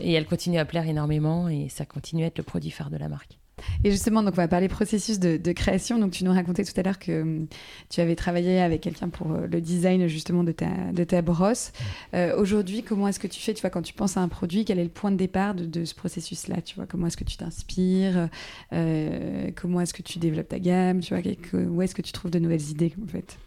[0.00, 2.96] et elle continue à plaire énormément et ça continue à être le produit phare de
[2.96, 3.38] la marque.
[3.84, 5.98] Et justement, donc on va parler processus de, de création.
[5.98, 7.46] Donc tu nous racontais tout à l'heure que hum,
[7.88, 11.72] tu avais travaillé avec quelqu'un pour euh, le design justement de ta, de ta brosse.
[12.14, 14.64] Euh, Aujourd'hui, comment est-ce que tu fais Tu vois, quand tu penses à un produit,
[14.64, 17.24] quel est le point de départ de, de ce processus-là Tu vois, comment est-ce que
[17.24, 18.28] tu t'inspires?
[18.72, 21.00] Euh, Comment est-ce que tu développes ta gamme?
[21.00, 21.22] Tu vois,
[21.54, 23.38] où est-ce que tu trouves de nouvelles idées en fait?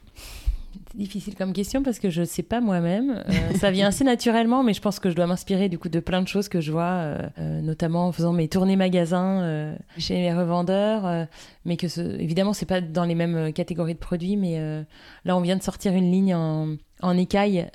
[0.95, 3.23] Difficile comme question parce que je ne sais pas moi-même.
[3.29, 5.99] Euh, ça vient assez naturellement, mais je pense que je dois m'inspirer du coup de
[5.99, 9.75] plein de choses que je vois, euh, euh, notamment en faisant mes tournées magasins euh,
[9.97, 11.05] chez mes revendeurs.
[11.05, 11.25] euh,
[11.65, 14.35] mais que ce, évidemment, c'est pas dans les mêmes euh, catégories de produits.
[14.37, 14.81] Mais euh,
[15.25, 17.67] là, on vient de sortir une ligne en, en écaille,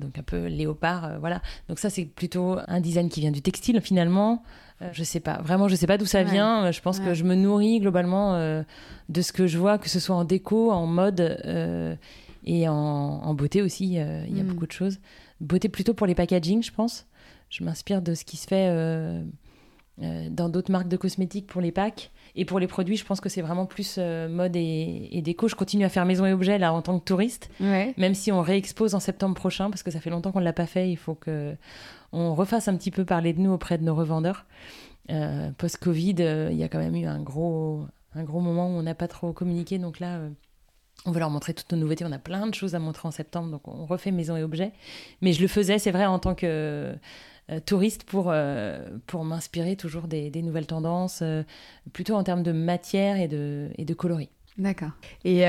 [0.00, 1.40] donc un peu léopard, voilà.
[1.68, 4.42] Donc ça, c'est plutôt un design qui vient du textile finalement.
[4.92, 6.70] je sais pas, vraiment, je sais pas d'où ça vient.
[6.72, 8.36] Je pense que je me nourris globalement
[9.08, 11.38] de ce que je vois, que ce soit en déco, en mode
[12.46, 13.84] et en, beauté aussi.
[13.84, 14.46] Il y a mm.
[14.46, 14.98] beaucoup de choses.
[15.40, 17.06] Beauté plutôt pour les packaging, je pense.
[17.50, 18.70] Je m'inspire de ce qui se fait
[19.98, 22.10] dans d'autres marques de cosmétiques pour les packs.
[22.36, 25.48] Et pour les produits, je pense que c'est vraiment plus euh, mode et, déco.
[25.48, 28.42] Je continue à faire maison et objets là en tant que touriste, même si on
[28.42, 30.90] réexpose en septembre prochain parce que ça fait longtemps qu'on ne l'a pas fait.
[30.90, 31.56] Il faut que
[32.12, 34.44] on refasse un petit peu parler de nous auprès de nos revendeurs.
[35.10, 38.72] Euh, Post-Covid, euh, il y a quand même eu un gros, un gros moment où
[38.72, 39.78] on n'a pas trop communiqué.
[39.78, 40.20] Donc là,
[41.04, 42.04] on veut leur montrer toutes nos nouveautés.
[42.04, 43.50] On a plein de choses à montrer en septembre.
[43.50, 44.72] Donc on refait maison et objets.
[45.20, 46.96] Mais je le faisais, c'est vrai, en tant que
[47.48, 51.44] euh, touriste pour, euh, pour m'inspirer toujours des, nouvelles tendances, euh,
[51.92, 54.30] plutôt en termes de matière et de, et de coloris.
[54.58, 54.90] D'accord.
[55.24, 55.42] Et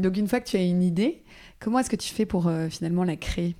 [0.00, 1.22] donc une fois que tu as une idée,
[1.60, 3.56] comment est-ce que tu fais pour finalement la créer?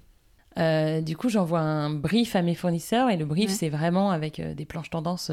[1.02, 4.64] Du coup, j'envoie un brief à mes fournisseurs et le brief, c'est vraiment avec des
[4.64, 5.30] planches tendances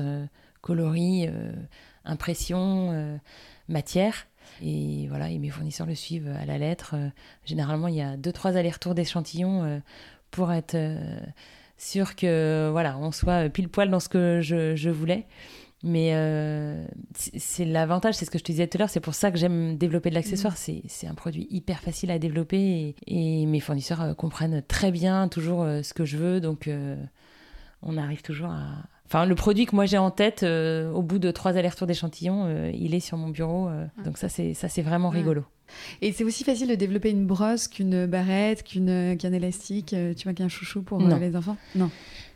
[0.60, 1.30] coloris,
[2.04, 3.18] impression,
[3.70, 4.28] matière.
[4.62, 6.96] Et voilà, et mes fournisseurs le suivent à la lettre.
[7.46, 9.82] généralement, il y a deux, trois allers-retours d'échantillons
[10.30, 10.76] pour être
[11.82, 15.26] sûr que voilà, on soit pile poil dans ce que je, voulais.
[15.84, 16.86] Mais euh,
[17.16, 19.38] c'est l'avantage, c'est ce que je te disais tout à l'heure, c'est pour ça que
[19.40, 20.54] j'aime développer de l'accessoire.
[20.54, 20.82] Mm.
[20.88, 25.64] C'est un produit hyper facile à développer et, mes fournisseurs euh, comprennent très bien toujours
[25.64, 26.40] euh, ce que je veux.
[26.40, 26.70] Donc
[27.82, 31.32] on arrive toujours à, Enfin, le produit que moi j'ai en tête, au bout de
[31.32, 33.68] trois allers-retours d'échantillons, il est sur mon bureau.
[33.68, 34.04] Ah.
[34.06, 35.44] Donc ça, c'est ça, c'est vraiment rigolo.
[36.02, 40.24] Et c'est aussi facile de développer une brosse qu'une barrette, qu'une, qu'un élastique, euh, tu
[40.24, 41.58] vois, qu'un chouchou pour euh, les enfants?
[41.76, 41.90] Non.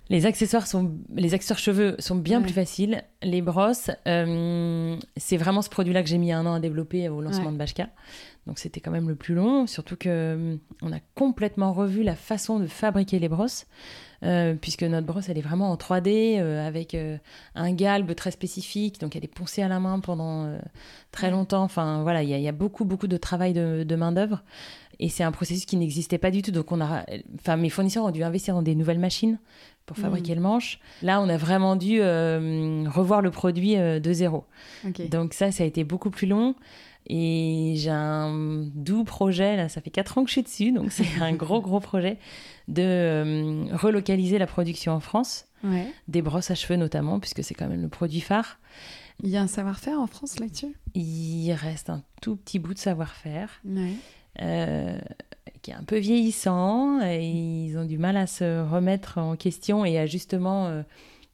[0.09, 3.03] Les accessoires, sont, les accessoires cheveux sont bien plus faciles.
[3.23, 7.21] Les brosses, euh, c'est vraiment ce produit-là que j'ai mis un an à développer au
[7.21, 7.89] lancement de Bashka.
[8.47, 12.59] Donc c'était quand même le plus long, surtout que on a complètement revu la façon
[12.59, 13.65] de fabriquer les brosses.
[14.23, 17.17] Euh, puisque notre brosse, elle est vraiment en 3D, euh, avec euh,
[17.53, 20.57] un galbe très spécifique, donc elle est poncée à la main pendant
[21.11, 21.63] très longtemps.
[21.63, 24.43] Enfin, voilà, il y, a beaucoup, beaucoup de travail de, main-d'œuvre.
[24.99, 26.51] Et c'est un processus qui n'existait pas du tout.
[26.51, 27.05] Donc, on a,
[27.39, 29.37] enfin, mes fournisseurs ont dû investir dans des nouvelles machines
[29.85, 30.35] pour fabriquer mm.
[30.35, 30.79] le manche.
[31.01, 34.45] Là, on a vraiment dû revoir le produit de zéro.
[35.11, 36.55] Donc, ça, ça a été beaucoup plus long.
[37.07, 40.91] Et j'ai un doux projet, là, ça fait 4 ans que je suis dessus, donc
[40.91, 42.17] c'est un gros, gros projet
[42.67, 45.47] de euh, relocaliser la production en France,
[46.07, 48.59] des brosses à cheveux notamment, puisque c'est quand même le produit phare.
[49.23, 50.75] Il y a un savoir-faire en France là-dessus?
[50.93, 53.49] Il reste un tout petit bout de savoir-faire.
[54.41, 54.99] Euh,
[55.61, 59.85] qui est un peu vieillissant et ils ont du mal à se remettre en question
[59.85, 60.83] et à justement euh,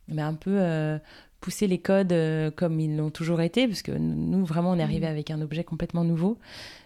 [0.07, 0.99] ben, un peu
[1.41, 4.83] pousser les codes euh, comme ils l'ont toujours été, parce que nous, vraiment, on est
[4.83, 5.11] arrivé mm.
[5.11, 6.37] avec un objet complètement nouveau.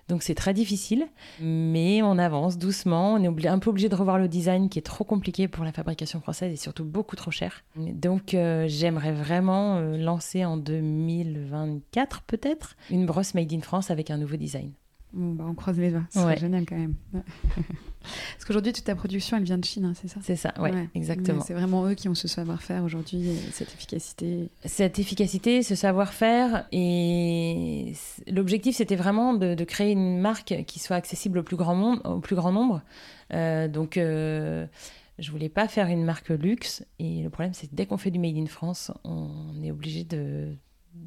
[0.08, 1.08] Donc c'est très difficile,
[1.42, 3.16] mais on avance doucement.
[3.16, 5.72] On est un peu obligé de revoir le design qui est trop compliqué pour la
[5.72, 7.64] fabrication française et surtout beaucoup trop cher.
[7.76, 14.12] Donc euh, j'aimerais vraiment euh, lancer en 2024 peut-être une brosse made in France avec
[14.12, 14.72] un nouveau design.
[15.18, 16.96] Bah, on croise les doigts, c'est génial quand même.
[18.34, 20.20] Parce qu'aujourd'hui, toute ta production, elle vient de Chine, hein, c'est ça?
[20.22, 21.42] C'est ça, ouais, exactement.
[21.42, 24.50] C'est vraiment eux qui ont ce savoir-faire aujourd'hui, cette efficacité.
[24.66, 26.68] Cette efficacité, ce savoir-faire.
[26.74, 27.94] Et
[28.28, 32.20] l'objectif, c'était vraiment de, créer une marque qui soit accessible au plus grand, monde, au
[32.20, 32.82] plus grand nombre.
[33.34, 34.68] Euh, donc, euh,
[35.18, 36.86] je voulais pas faire une marque luxe.
[37.00, 40.04] Et le problème, c'est que dès qu'on fait du Made in France, on est obligé
[40.04, 40.56] de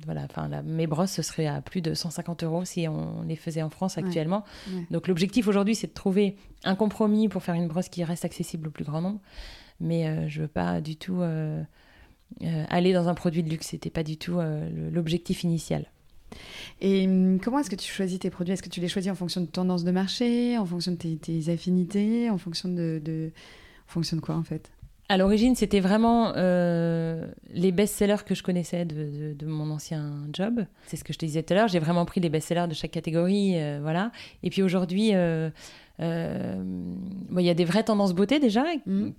[0.05, 3.62] voilà, enfin, mes brosses, ce serait à plus de 150 euros si on les faisait
[3.62, 4.44] en France actuellement.
[4.90, 8.68] Donc l'objectif aujourd'hui, c'est de trouver un compromis pour faire une brosse qui reste accessible
[8.68, 9.20] au plus grand nombre.
[9.81, 11.62] Mais euh, je veux pas du tout euh,
[12.42, 13.68] euh, aller dans un produit de luxe.
[13.68, 14.38] C'était pas du tout
[14.92, 15.87] l'objectif initial.
[16.81, 18.53] Et hum, comment est-ce que tu choisis tes produits?
[18.53, 21.53] Est-ce que tu les choisis en fonction de tendance de marché, en fonction de tes,
[21.53, 23.31] affinités, en fonction de, de,
[23.88, 24.70] en fonction de quoi en fait?
[25.10, 30.66] À l'origine, c'était vraiment euh, les best-sellers que je connaissais de, mon ancien job.
[30.86, 31.68] C'est ce que je te disais tout à l'heure.
[31.68, 34.12] J'ai vraiment pris les best-sellers de chaque catégorie, euh, voilà.
[34.42, 35.48] Et puis aujourd'hui, euh,
[36.00, 39.11] il y a des vraies tendances beauté déjà, mm.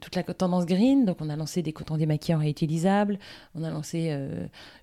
[0.00, 1.04] toute la tendance green.
[1.04, 3.18] Donc on a lancé des cotons démaquillants réutilisables,
[3.54, 4.16] on a lancé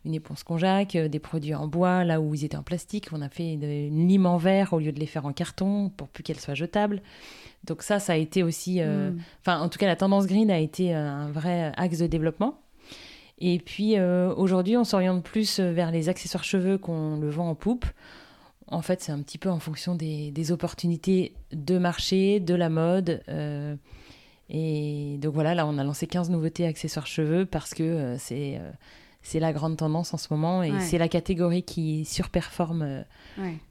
[0.05, 3.09] une éponge conjac, des produits en bois là où ils étaient en plastique.
[3.11, 6.07] On a fait une lime en verre au lieu de les faire en carton pour
[6.07, 7.01] plus qu'elles soient jetables.
[7.65, 9.19] Donc ça, ça a été aussi, euh, mm.
[9.41, 12.61] enfin en tout cas la tendance green a été euh, un vrai axe de développement.
[13.37, 17.55] Et puis euh, aujourd'hui, on s'oriente plus vers les accessoires cheveux qu'on le vend en
[17.55, 17.85] poupe.
[18.71, 23.23] En fait, c'est un petit peu en fonction des, opportunités de marché, de la mode.
[24.49, 28.61] et donc voilà, là, on a lancé 15 nouveautés accessoires cheveux parce que c'est
[29.21, 33.03] c'est la grande tendance en ce moment et c'est la catégorie qui surperforme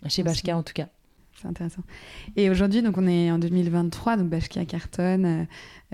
[0.08, 0.88] chez Bashka en tout cas.
[1.40, 1.82] C'est intéressant.
[2.36, 5.44] Et aujourd'hui, donc on est en 2023, donc Bashkia cartonne, euh,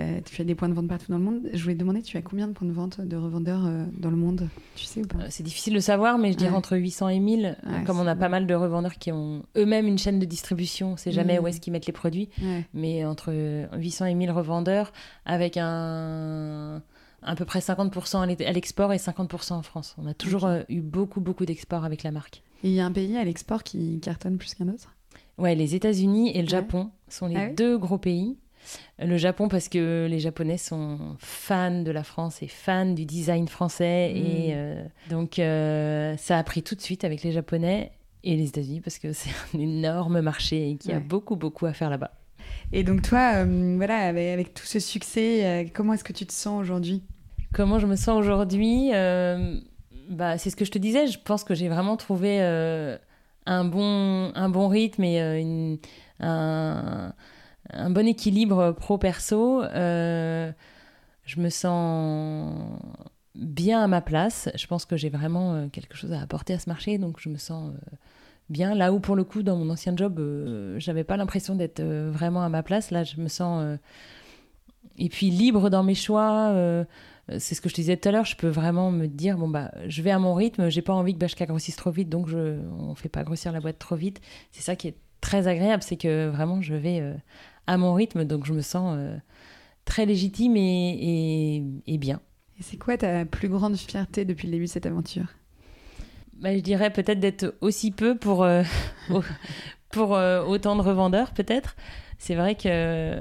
[0.01, 1.41] euh, tu as des points de vente partout dans le monde.
[1.53, 4.11] Je voulais te demander, tu as combien de points de vente de revendeurs euh, dans
[4.11, 4.49] le monde?
[4.75, 5.31] Tu sais ou pas?
[5.31, 6.57] C'est difficile de savoir, mais je dirais Ouais.
[6.57, 7.57] entre 800 et 1000.
[7.65, 10.97] Ouais, comme on a pas mal de revendeurs qui ont eux-mêmes une chaîne de distribution,
[10.97, 11.45] c'est jamais Mhm.
[11.45, 12.29] où est-ce qu'ils mettent les produits.
[12.43, 12.65] Ouais.
[12.75, 13.33] mais entre
[13.77, 14.93] 800 et 1000 revendeurs
[15.27, 16.83] avec un
[17.27, 19.95] à peu près 50% à l'e- à l'export et 50% en France.
[19.99, 22.43] On a toujours eu beaucoup beaucoup d'exports avec la marque.
[22.63, 24.94] Et il y a un pays à l'export qui cartonne plus qu'un autre?
[25.39, 26.49] Ouais, les États-Unis et le Ouais.
[26.49, 28.39] Japon sont les Ah oui deux gros pays.
[28.99, 33.47] Le Japon parce que les Japonais sont fans de la France et fans du design
[33.49, 34.17] français Mm.
[34.17, 37.93] et euh, donc euh, ça a pris tout de suite avec les Japonais
[38.23, 41.03] et les États-Unis parce que c'est un énorme marché et qu'il y a Ouais.
[41.03, 42.13] beaucoup beaucoup à faire là-bas.
[42.73, 46.33] Et donc toi, euh, voilà, avec, avec tout ce succès, comment est-ce que tu te
[46.33, 47.03] sens aujourd'hui?
[47.53, 48.91] Comment je me sens aujourd'hui
[50.11, 52.39] bah, C'est ce que je te disais, je pense que j'ai vraiment trouvé
[53.47, 55.77] un, bon, rythme et euh,
[56.21, 59.63] un, bon équilibre pro-perso.
[59.63, 60.53] Euh,
[61.25, 62.81] je me sens
[63.35, 64.49] bien à ma place.
[64.55, 67.29] Je pense que j'ai vraiment euh, quelque chose à apporter à ce marché, donc je
[67.29, 67.73] me sens
[68.49, 68.75] bien.
[68.75, 70.21] Là où, pour le coup, dans mon ancien job,
[70.79, 72.91] j'avais pas l'impression d'être vraiment à ma place.
[72.91, 73.79] Là, je me sens.
[74.99, 76.85] et puis libre dans mes choix.
[77.31, 79.37] Euh, c'est ce que je te disais tout à l'heure, je peux vraiment me dire
[79.39, 82.09] bon bah je vais à mon rythme, j'ai pas envie que Bashka grossisse trop vite,
[82.09, 84.21] donc je on fait pas grossir la boîte trop vite.
[84.53, 87.15] C'est ça qui est très agréable, c'est que vraiment je vais euh,
[87.67, 89.17] à mon rythme, donc je me sens euh,
[89.85, 90.91] très légitime et,
[91.57, 92.21] et- et bien.
[92.59, 95.27] Et c'est quoi ta plus grande fierté depuis le début de cette aventure?
[96.41, 98.63] Bah, je dirais peut-être d'être aussi peu pour, euh,
[99.91, 101.77] pour autant de revendeurs, peut-être.
[102.19, 103.21] C'est vrai que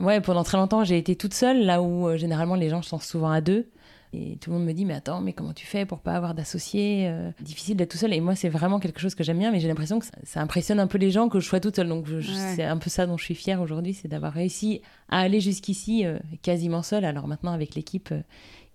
[0.00, 2.98] ouais, pendant très longtemps, j'ai été toute seule, là où euh, généralement les gens sont
[2.98, 3.70] souvent à deux.
[4.16, 6.34] Et tout le monde me dit, mais attends, mais comment tu fais pour pas avoir
[6.34, 8.12] d'associés euh, Difficile d'être tout seul.
[8.12, 10.40] Et moi, c'est vraiment quelque chose que j'aime bien, mais j'ai l'impression que ça, ça
[10.40, 11.88] impressionne un peu les gens que je sois toute seule.
[11.88, 12.22] Donc, Ouais.
[12.54, 16.06] c'est un peu ça dont je suis fière aujourd'hui, c'est d'avoir réussi à aller jusqu'ici
[16.06, 17.04] euh, quasiment seule.
[17.04, 18.20] Alors maintenant, avec l'équipe euh,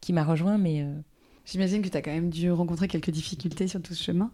[0.02, 0.86] qui m'a rejoint, mais
[1.46, 4.32] J'imagine que tu as quand même dû rencontrer quelques difficultés sur tout ce chemin.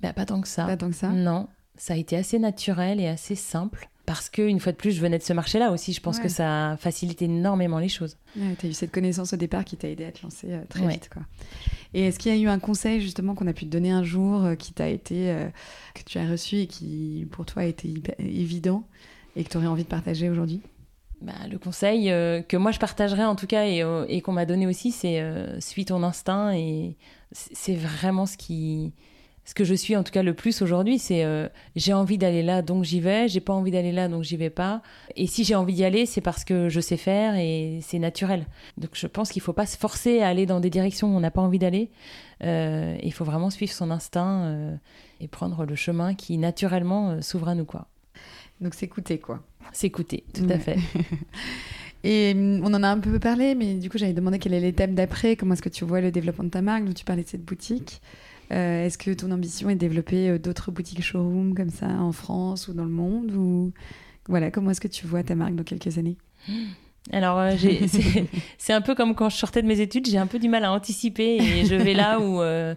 [0.00, 0.64] bah, pas tant que ça.
[0.64, 1.10] Pas tant que ça.
[1.10, 3.88] Non, ça a été assez naturel et assez simple.
[4.06, 5.92] Parce que une fois de plus, je venais de ce marché-là aussi.
[5.92, 6.24] Je pense Ouais.
[6.24, 8.16] que ça facilite énormément les choses.
[8.36, 10.62] Ouais, tu as eu cette connaissance au départ qui t'a aidé à te lancer euh,
[10.68, 10.92] très Ouais.
[10.94, 11.08] vite.
[11.12, 11.22] Quoi.
[11.94, 14.02] Et est-ce qu'il y a eu un conseil justement qu'on a pu te donner un
[14.02, 15.48] jour euh, qui t'a été, euh,
[15.94, 18.84] que tu as reçu et qui pour toi a été évident
[19.36, 20.60] et que tu aurais envie de partager aujourd'hui?
[21.20, 22.06] Bah, le conseil
[22.48, 25.22] que moi je partagerais en tout cas et, et qu'on m'a donné aussi, c'est
[25.60, 26.96] suis ton instinct et
[27.32, 28.92] c'est vraiment ce qui
[29.50, 32.44] ce que je suis en tout cas le plus aujourd'hui, c'est euh, j'ai envie d'aller
[32.44, 34.80] là donc j'y vais, j'ai pas envie d'aller là donc j'y vais pas.
[35.16, 38.46] Et si j'ai envie d'y aller, c'est parce que je sais faire et c'est naturel.
[38.78, 41.18] Donc je pense qu'il faut pas se forcer à aller dans des directions où on
[41.18, 41.90] n'a pas envie d'aller.
[42.44, 44.76] Euh, il faut vraiment suivre son instinct euh,
[45.20, 47.88] et prendre le chemin qui naturellement s'ouvre à nous quoi.
[48.60, 49.40] Donc s'écouter quoi.
[49.72, 50.58] S'écouter, tout à Ouais.
[50.60, 50.78] fait.
[52.04, 54.60] Et hum, on en a un peu parlé, mais du coup j'avais demandé quelle est
[54.60, 57.24] l'étape d'après, comment est-ce que tu vois le développement de ta marque, donc tu parlais
[57.24, 58.00] de cette boutique.
[58.52, 62.12] Euh, est-ce que ton ambition est de développer euh, d'autres boutiques showroom comme ça en
[62.12, 63.72] France ou dans le monde ou
[64.28, 66.16] voilà comment est-ce que tu vois ta marque dans quelques années?
[67.12, 67.52] Alors, euh,
[68.58, 70.64] c'est un peu comme quand je sortais de mes études, j'ai un peu du mal
[70.64, 72.74] à anticiper et je vais là où, euh,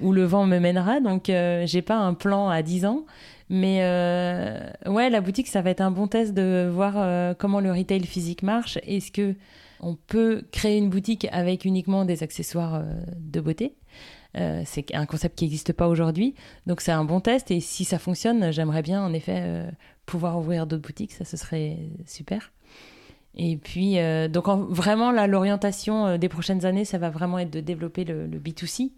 [0.00, 1.00] où le vent me mènera.
[1.00, 3.04] Donc, euh, j'ai pas un plan à 10 ans.
[3.48, 3.78] Mais
[4.86, 8.42] ouais, la boutique, ça va être un bon test de voir comment le retail physique
[8.42, 8.76] marche.
[8.84, 9.36] Est-ce que
[9.78, 12.82] on peut créer une boutique avec uniquement des accessoires
[13.16, 13.76] de beauté?
[14.36, 16.34] Euh, C'est un concept qui n'existe pas aujourd'hui.
[16.66, 17.50] Donc, c'est un bon test.
[17.50, 19.70] Et si ça fonctionne, j'aimerais bien, en effet, euh,
[20.04, 21.12] pouvoir ouvrir d'autres boutiques.
[21.12, 22.52] Ça, ce serait super.
[23.38, 27.60] Et puis, euh, donc en- vraiment, l'orientation des prochaines années, ça va vraiment être de
[27.60, 28.92] développer le, le B2C,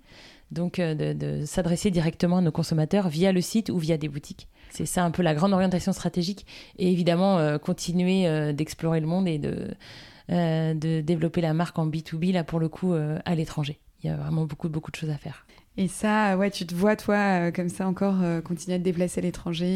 [0.52, 4.46] donc de, s'adresser directement à nos consommateurs via le site ou via des boutiques.
[4.70, 6.46] C'est ça un peu la grande orientation stratégique.
[6.78, 9.74] Et évidemment, continuer d'explorer le monde et de,
[10.28, 13.78] de développer la marque en B2B, là, pour le coup, à l'étranger.
[14.02, 15.44] Il y a vraiment beaucoup, beaucoup de choses à faire.
[15.76, 18.84] Et ça, ouais, tu te vois toi euh, comme ça encore euh, continuer à te
[18.84, 19.66] déplacer à l'étranger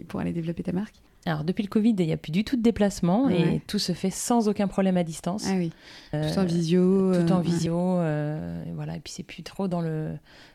[0.00, 0.94] et pour aller développer ta marque?
[1.26, 3.92] Alors, depuis le Covid, il n'y a plus du tout de déplacement et tout se
[3.92, 5.44] fait sans aucun problème à distance.
[5.46, 5.70] Ah oui,
[6.14, 7.12] Euh, tout en visio.
[7.14, 8.96] tout en visio, et voilà.
[8.96, 10.12] Et puis c'est plus trop dans le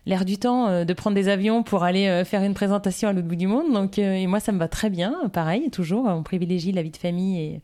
[0.07, 3.35] l'air du temps de prendre des avions pour aller faire une présentation à l'autre bout
[3.35, 3.73] du monde.
[3.73, 6.05] Donc et moi ça me va très bien, pareil, toujours.
[6.07, 7.61] On privilégie la vie de famille et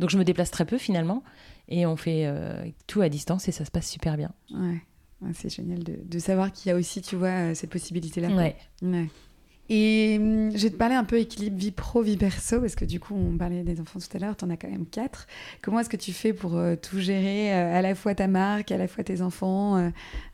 [0.00, 1.22] donc je me déplace très peu finalement
[1.72, 4.32] et on fait euh, tout à distance et ça se passe super bien.
[4.52, 4.80] Ouais.
[5.22, 8.28] Ouais, c'est génial de, de savoir qu'il y a aussi, tu vois, euh, cette possibilité-là.
[8.28, 8.56] Ouais.
[8.82, 9.08] Ouais.
[9.68, 12.84] Et hum, je vais te parler un peu équilibre vie pro, vie perso, parce que
[12.84, 15.26] du coup, on parlait des enfants tout à l'heure, tu en as quand même quatre.
[15.62, 18.70] Comment est-ce que tu fais pour euh, tout gérer, euh, à la fois ta marque,
[18.70, 19.90] à la fois tes enfants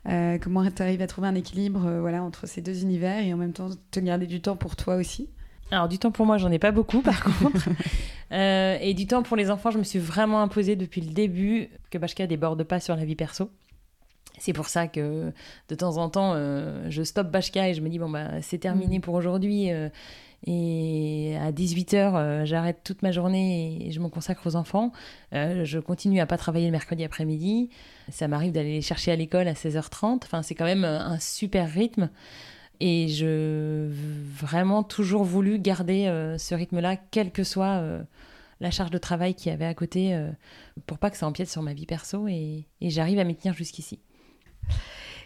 [0.07, 3.37] euh, Comment tu arrives à trouver un équilibre voilà, entre ces deux univers et en
[3.37, 5.29] même temps te garder du temps pour toi aussi?
[5.71, 7.69] Alors du temps pour moi, j'en ai pas beaucoup par contre.
[8.31, 11.69] Euh, et du temps pour les enfants, je me suis vraiment imposée depuis le début
[11.89, 13.49] que Bashka déborde pas sur la vie perso.
[14.37, 15.31] C'est pour ça que
[15.67, 18.59] de temps en temps, euh, je stoppe Bashka et je me dis, bon, bah, c'est
[18.59, 19.01] terminé mm.
[19.01, 19.71] pour aujourd'hui.
[19.71, 19.89] Euh,
[20.47, 24.93] et à 18h, j'arrête toute ma journée et je me consacre aux enfants.
[25.33, 27.69] je continue à pas travailler le mercredi après-midi.
[28.09, 30.19] Ça m'arrive d'aller les chercher à l'école à 16h30.
[30.23, 32.09] Enfin, c'est quand même un super rythme.
[32.79, 33.89] Et je
[34.39, 38.01] vraiment toujours voulu garder euh, ce rythme-là, quelle que soit euh,
[38.61, 40.31] la charge de travail qu'il y avait à côté, euh,
[40.85, 42.27] pour pas que ça empiète sur ma vie perso.
[42.29, 43.99] Et, j'arrive à m'y tenir jusqu'ici.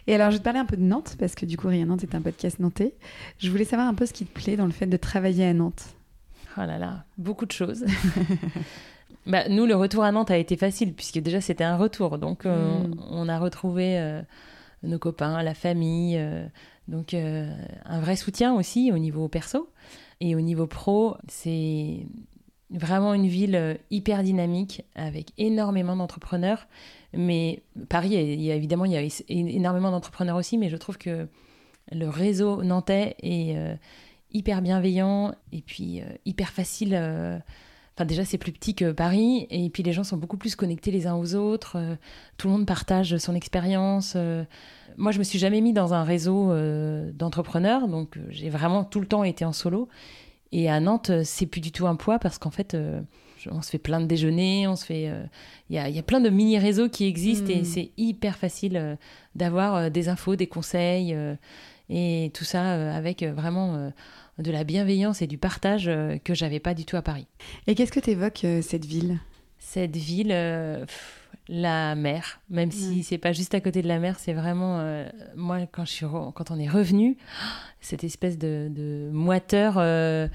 [0.06, 1.86] Et alors, je vais te parler un peu de Nantes, parce que du coup, Rien
[1.86, 2.94] Nantes est un podcast nantais.
[3.38, 5.54] Je voulais savoir un peu ce qui te plaît dans le fait de travailler à
[5.54, 5.94] Nantes.
[6.58, 7.86] Oh là là, beaucoup de choses.
[9.26, 12.18] bah, nous, le retour à Nantes a été facile, puisque déjà, c'était un retour.
[12.18, 12.94] Donc, hmm.
[13.10, 14.22] on a retrouvé
[14.82, 16.20] nos copains, la famille.
[16.88, 17.50] Donc euh,
[17.84, 19.70] un vrai soutien aussi au niveau perso.
[20.20, 22.06] Et au niveau pro, c'est
[22.70, 26.66] vraiment une ville euh, hyper dynamique avec énormément d'entrepreneurs.
[27.12, 30.98] Mais Paris, il y a, évidemment, il y a énormément d'entrepreneurs aussi, mais je trouve
[30.98, 31.28] que
[31.92, 33.74] le réseau nantais est euh,
[34.32, 36.94] hyper bienveillant et puis hyper facile.
[37.96, 40.90] Enfin, déjà, c'est plus petit que Paris, et puis les gens sont beaucoup plus connectés
[40.90, 41.78] les uns aux autres.
[42.36, 44.16] tout le monde partage son expérience
[44.96, 48.84] moi, je me suis jamais mis dans un réseau euh, d'entrepreneurs, donc euh, j'ai vraiment
[48.84, 49.88] tout le temps été en solo.
[50.52, 52.76] Et à Nantes, euh, c'est plus du tout un poids parce qu'en fait,
[53.50, 55.10] on se fait plein de déjeuners, on se fait,
[55.68, 57.64] il y, a, y, a, plein de mini réseaux qui existent et hmm.
[57.64, 58.96] c'est hyper facile
[59.34, 61.16] d'avoir des infos, des conseils
[61.90, 63.92] et tout ça avec vraiment
[64.38, 65.90] de la bienveillance et du partage
[66.24, 67.26] que j'avais pas du tout à Paris.
[67.66, 69.18] Et qu'est-ce que t'évoques cette ville?
[69.58, 70.32] Cette ville
[71.48, 75.06] la mer, même si c'est pas juste à côté de la mer, c'est vraiment euh,
[75.36, 77.18] moi quand je suis quand on est revenu,
[77.80, 80.26] cette espèce de, moiteur euh,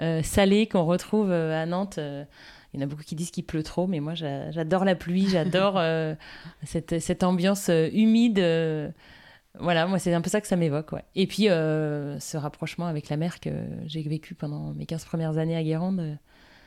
[0.00, 1.98] euh, salé qu'on retrouve à Nantes.
[1.98, 5.28] il y en a beaucoup qui disent qu'il pleut trop, mais moi j'adore la pluie,
[5.28, 5.80] j'adore
[6.64, 8.38] cette, cette, ambiance humide.
[9.58, 10.92] Voilà, moi c'est un peu ça que ça m'évoque.
[10.92, 11.04] Ouais.
[11.14, 13.50] Et puis ce rapprochement avec la mer que
[13.86, 16.18] j'ai vécu pendant mes 15 premières années à Guérande.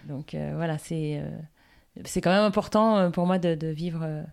[0.07, 1.21] Donc voilà, c'est
[2.05, 4.23] c'est quand même important euh, pour moi de, vivre euh,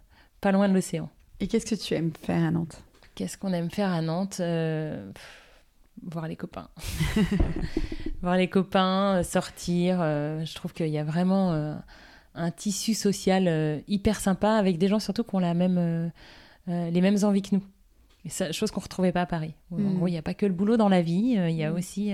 [0.40, 1.11] pas loin de l'océan.
[1.40, 2.82] Et qu'est-ce que tu aimes faire à Nantes?
[3.14, 4.38] Qu'est-ce qu'on aime faire à Nantes?
[4.40, 5.11] Euh,
[6.02, 6.68] Voir les copains.
[8.22, 9.98] voir les copains, sortir.
[9.98, 11.78] je trouve qu'il y a vraiment
[12.34, 16.11] un tissu social hyper sympa avec des gens surtout qui ont la même,
[16.66, 17.62] les mêmes envies que nous.
[18.53, 19.55] Chose qu'on ne retrouvait pas à Paris.
[19.70, 19.97] En hmm.
[19.97, 21.77] gros, il n'y a pas que le boulot dans la vie, il y a hmm.
[21.77, 22.12] aussi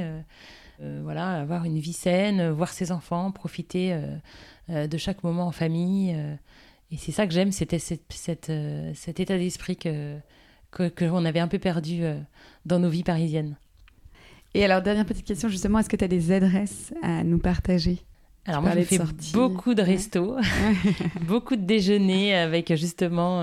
[1.02, 3.94] voilà, avoir une vie saine, voir ses enfants, profiter
[4.70, 6.14] euh, de chaque moment en famille.
[6.14, 6.34] Euh,
[6.92, 10.16] et c'est ça que j'aime, c'était cette, euh, cet état d'esprit que
[10.70, 12.02] qu'on avait un peu perdu
[12.64, 13.56] dans nos vies parisiennes.
[14.54, 17.98] Et alors, dernière petite question, justement, est-ce que tu as des adresses à nous partager?
[18.46, 19.00] Alors moi, je fais
[19.32, 20.36] beaucoup de restos,
[21.22, 23.42] beaucoup de déjeuners avec justement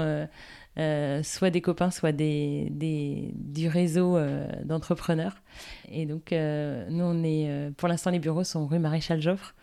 [1.23, 4.17] soit des copains, soit des, des du réseau
[4.63, 5.41] d'entrepreneurs.
[5.91, 9.55] Et donc, nous, on est, pour l'instant, les bureaux sont rue Maréchal Joffre.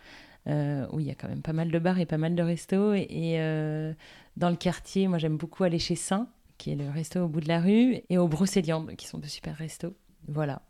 [0.47, 2.43] Euh, où il y a quand même pas mal de bars et pas mal de
[2.43, 2.93] restos.
[2.93, 3.93] Et, euh,
[4.37, 7.41] dans le quartier, moi j'aime beaucoup aller chez Saint, qui est le resto au bout
[7.41, 9.95] de la rue, et au Brocéliande, qui sont de super restos.
[10.27, 10.61] Voilà.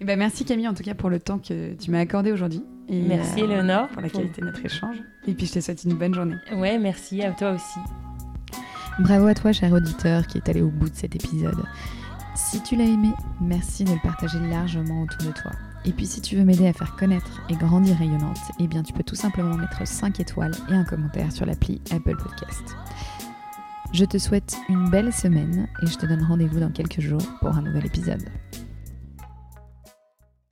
[0.00, 2.32] Et eh ben merci Camille en tout cas pour le temps que tu m'as accordé
[2.32, 2.64] aujourd'hui.
[2.88, 4.96] Et merci euh, Pour la qualité de notre échange.
[5.28, 6.36] Et puis je te souhaite une bonne journée.
[6.56, 7.78] Ouais, merci à toi aussi.
[8.98, 11.62] Bravo à toi cher auditeur qui est allé au bout de cet épisode.
[12.34, 15.50] Si tu l'as aimé, merci de le partager largement autour de toi.
[15.84, 18.92] Et puis si tu veux m'aider à faire connaître et grandir rayonnante, eh bien tu
[18.92, 22.76] peux tout simplement mettre 5 étoiles et un commentaire sur l'appli Apple Podcast.
[23.92, 27.56] Je te souhaite une belle semaine et je te donne rendez-vous dans quelques jours pour
[27.56, 28.24] un nouvel épisode.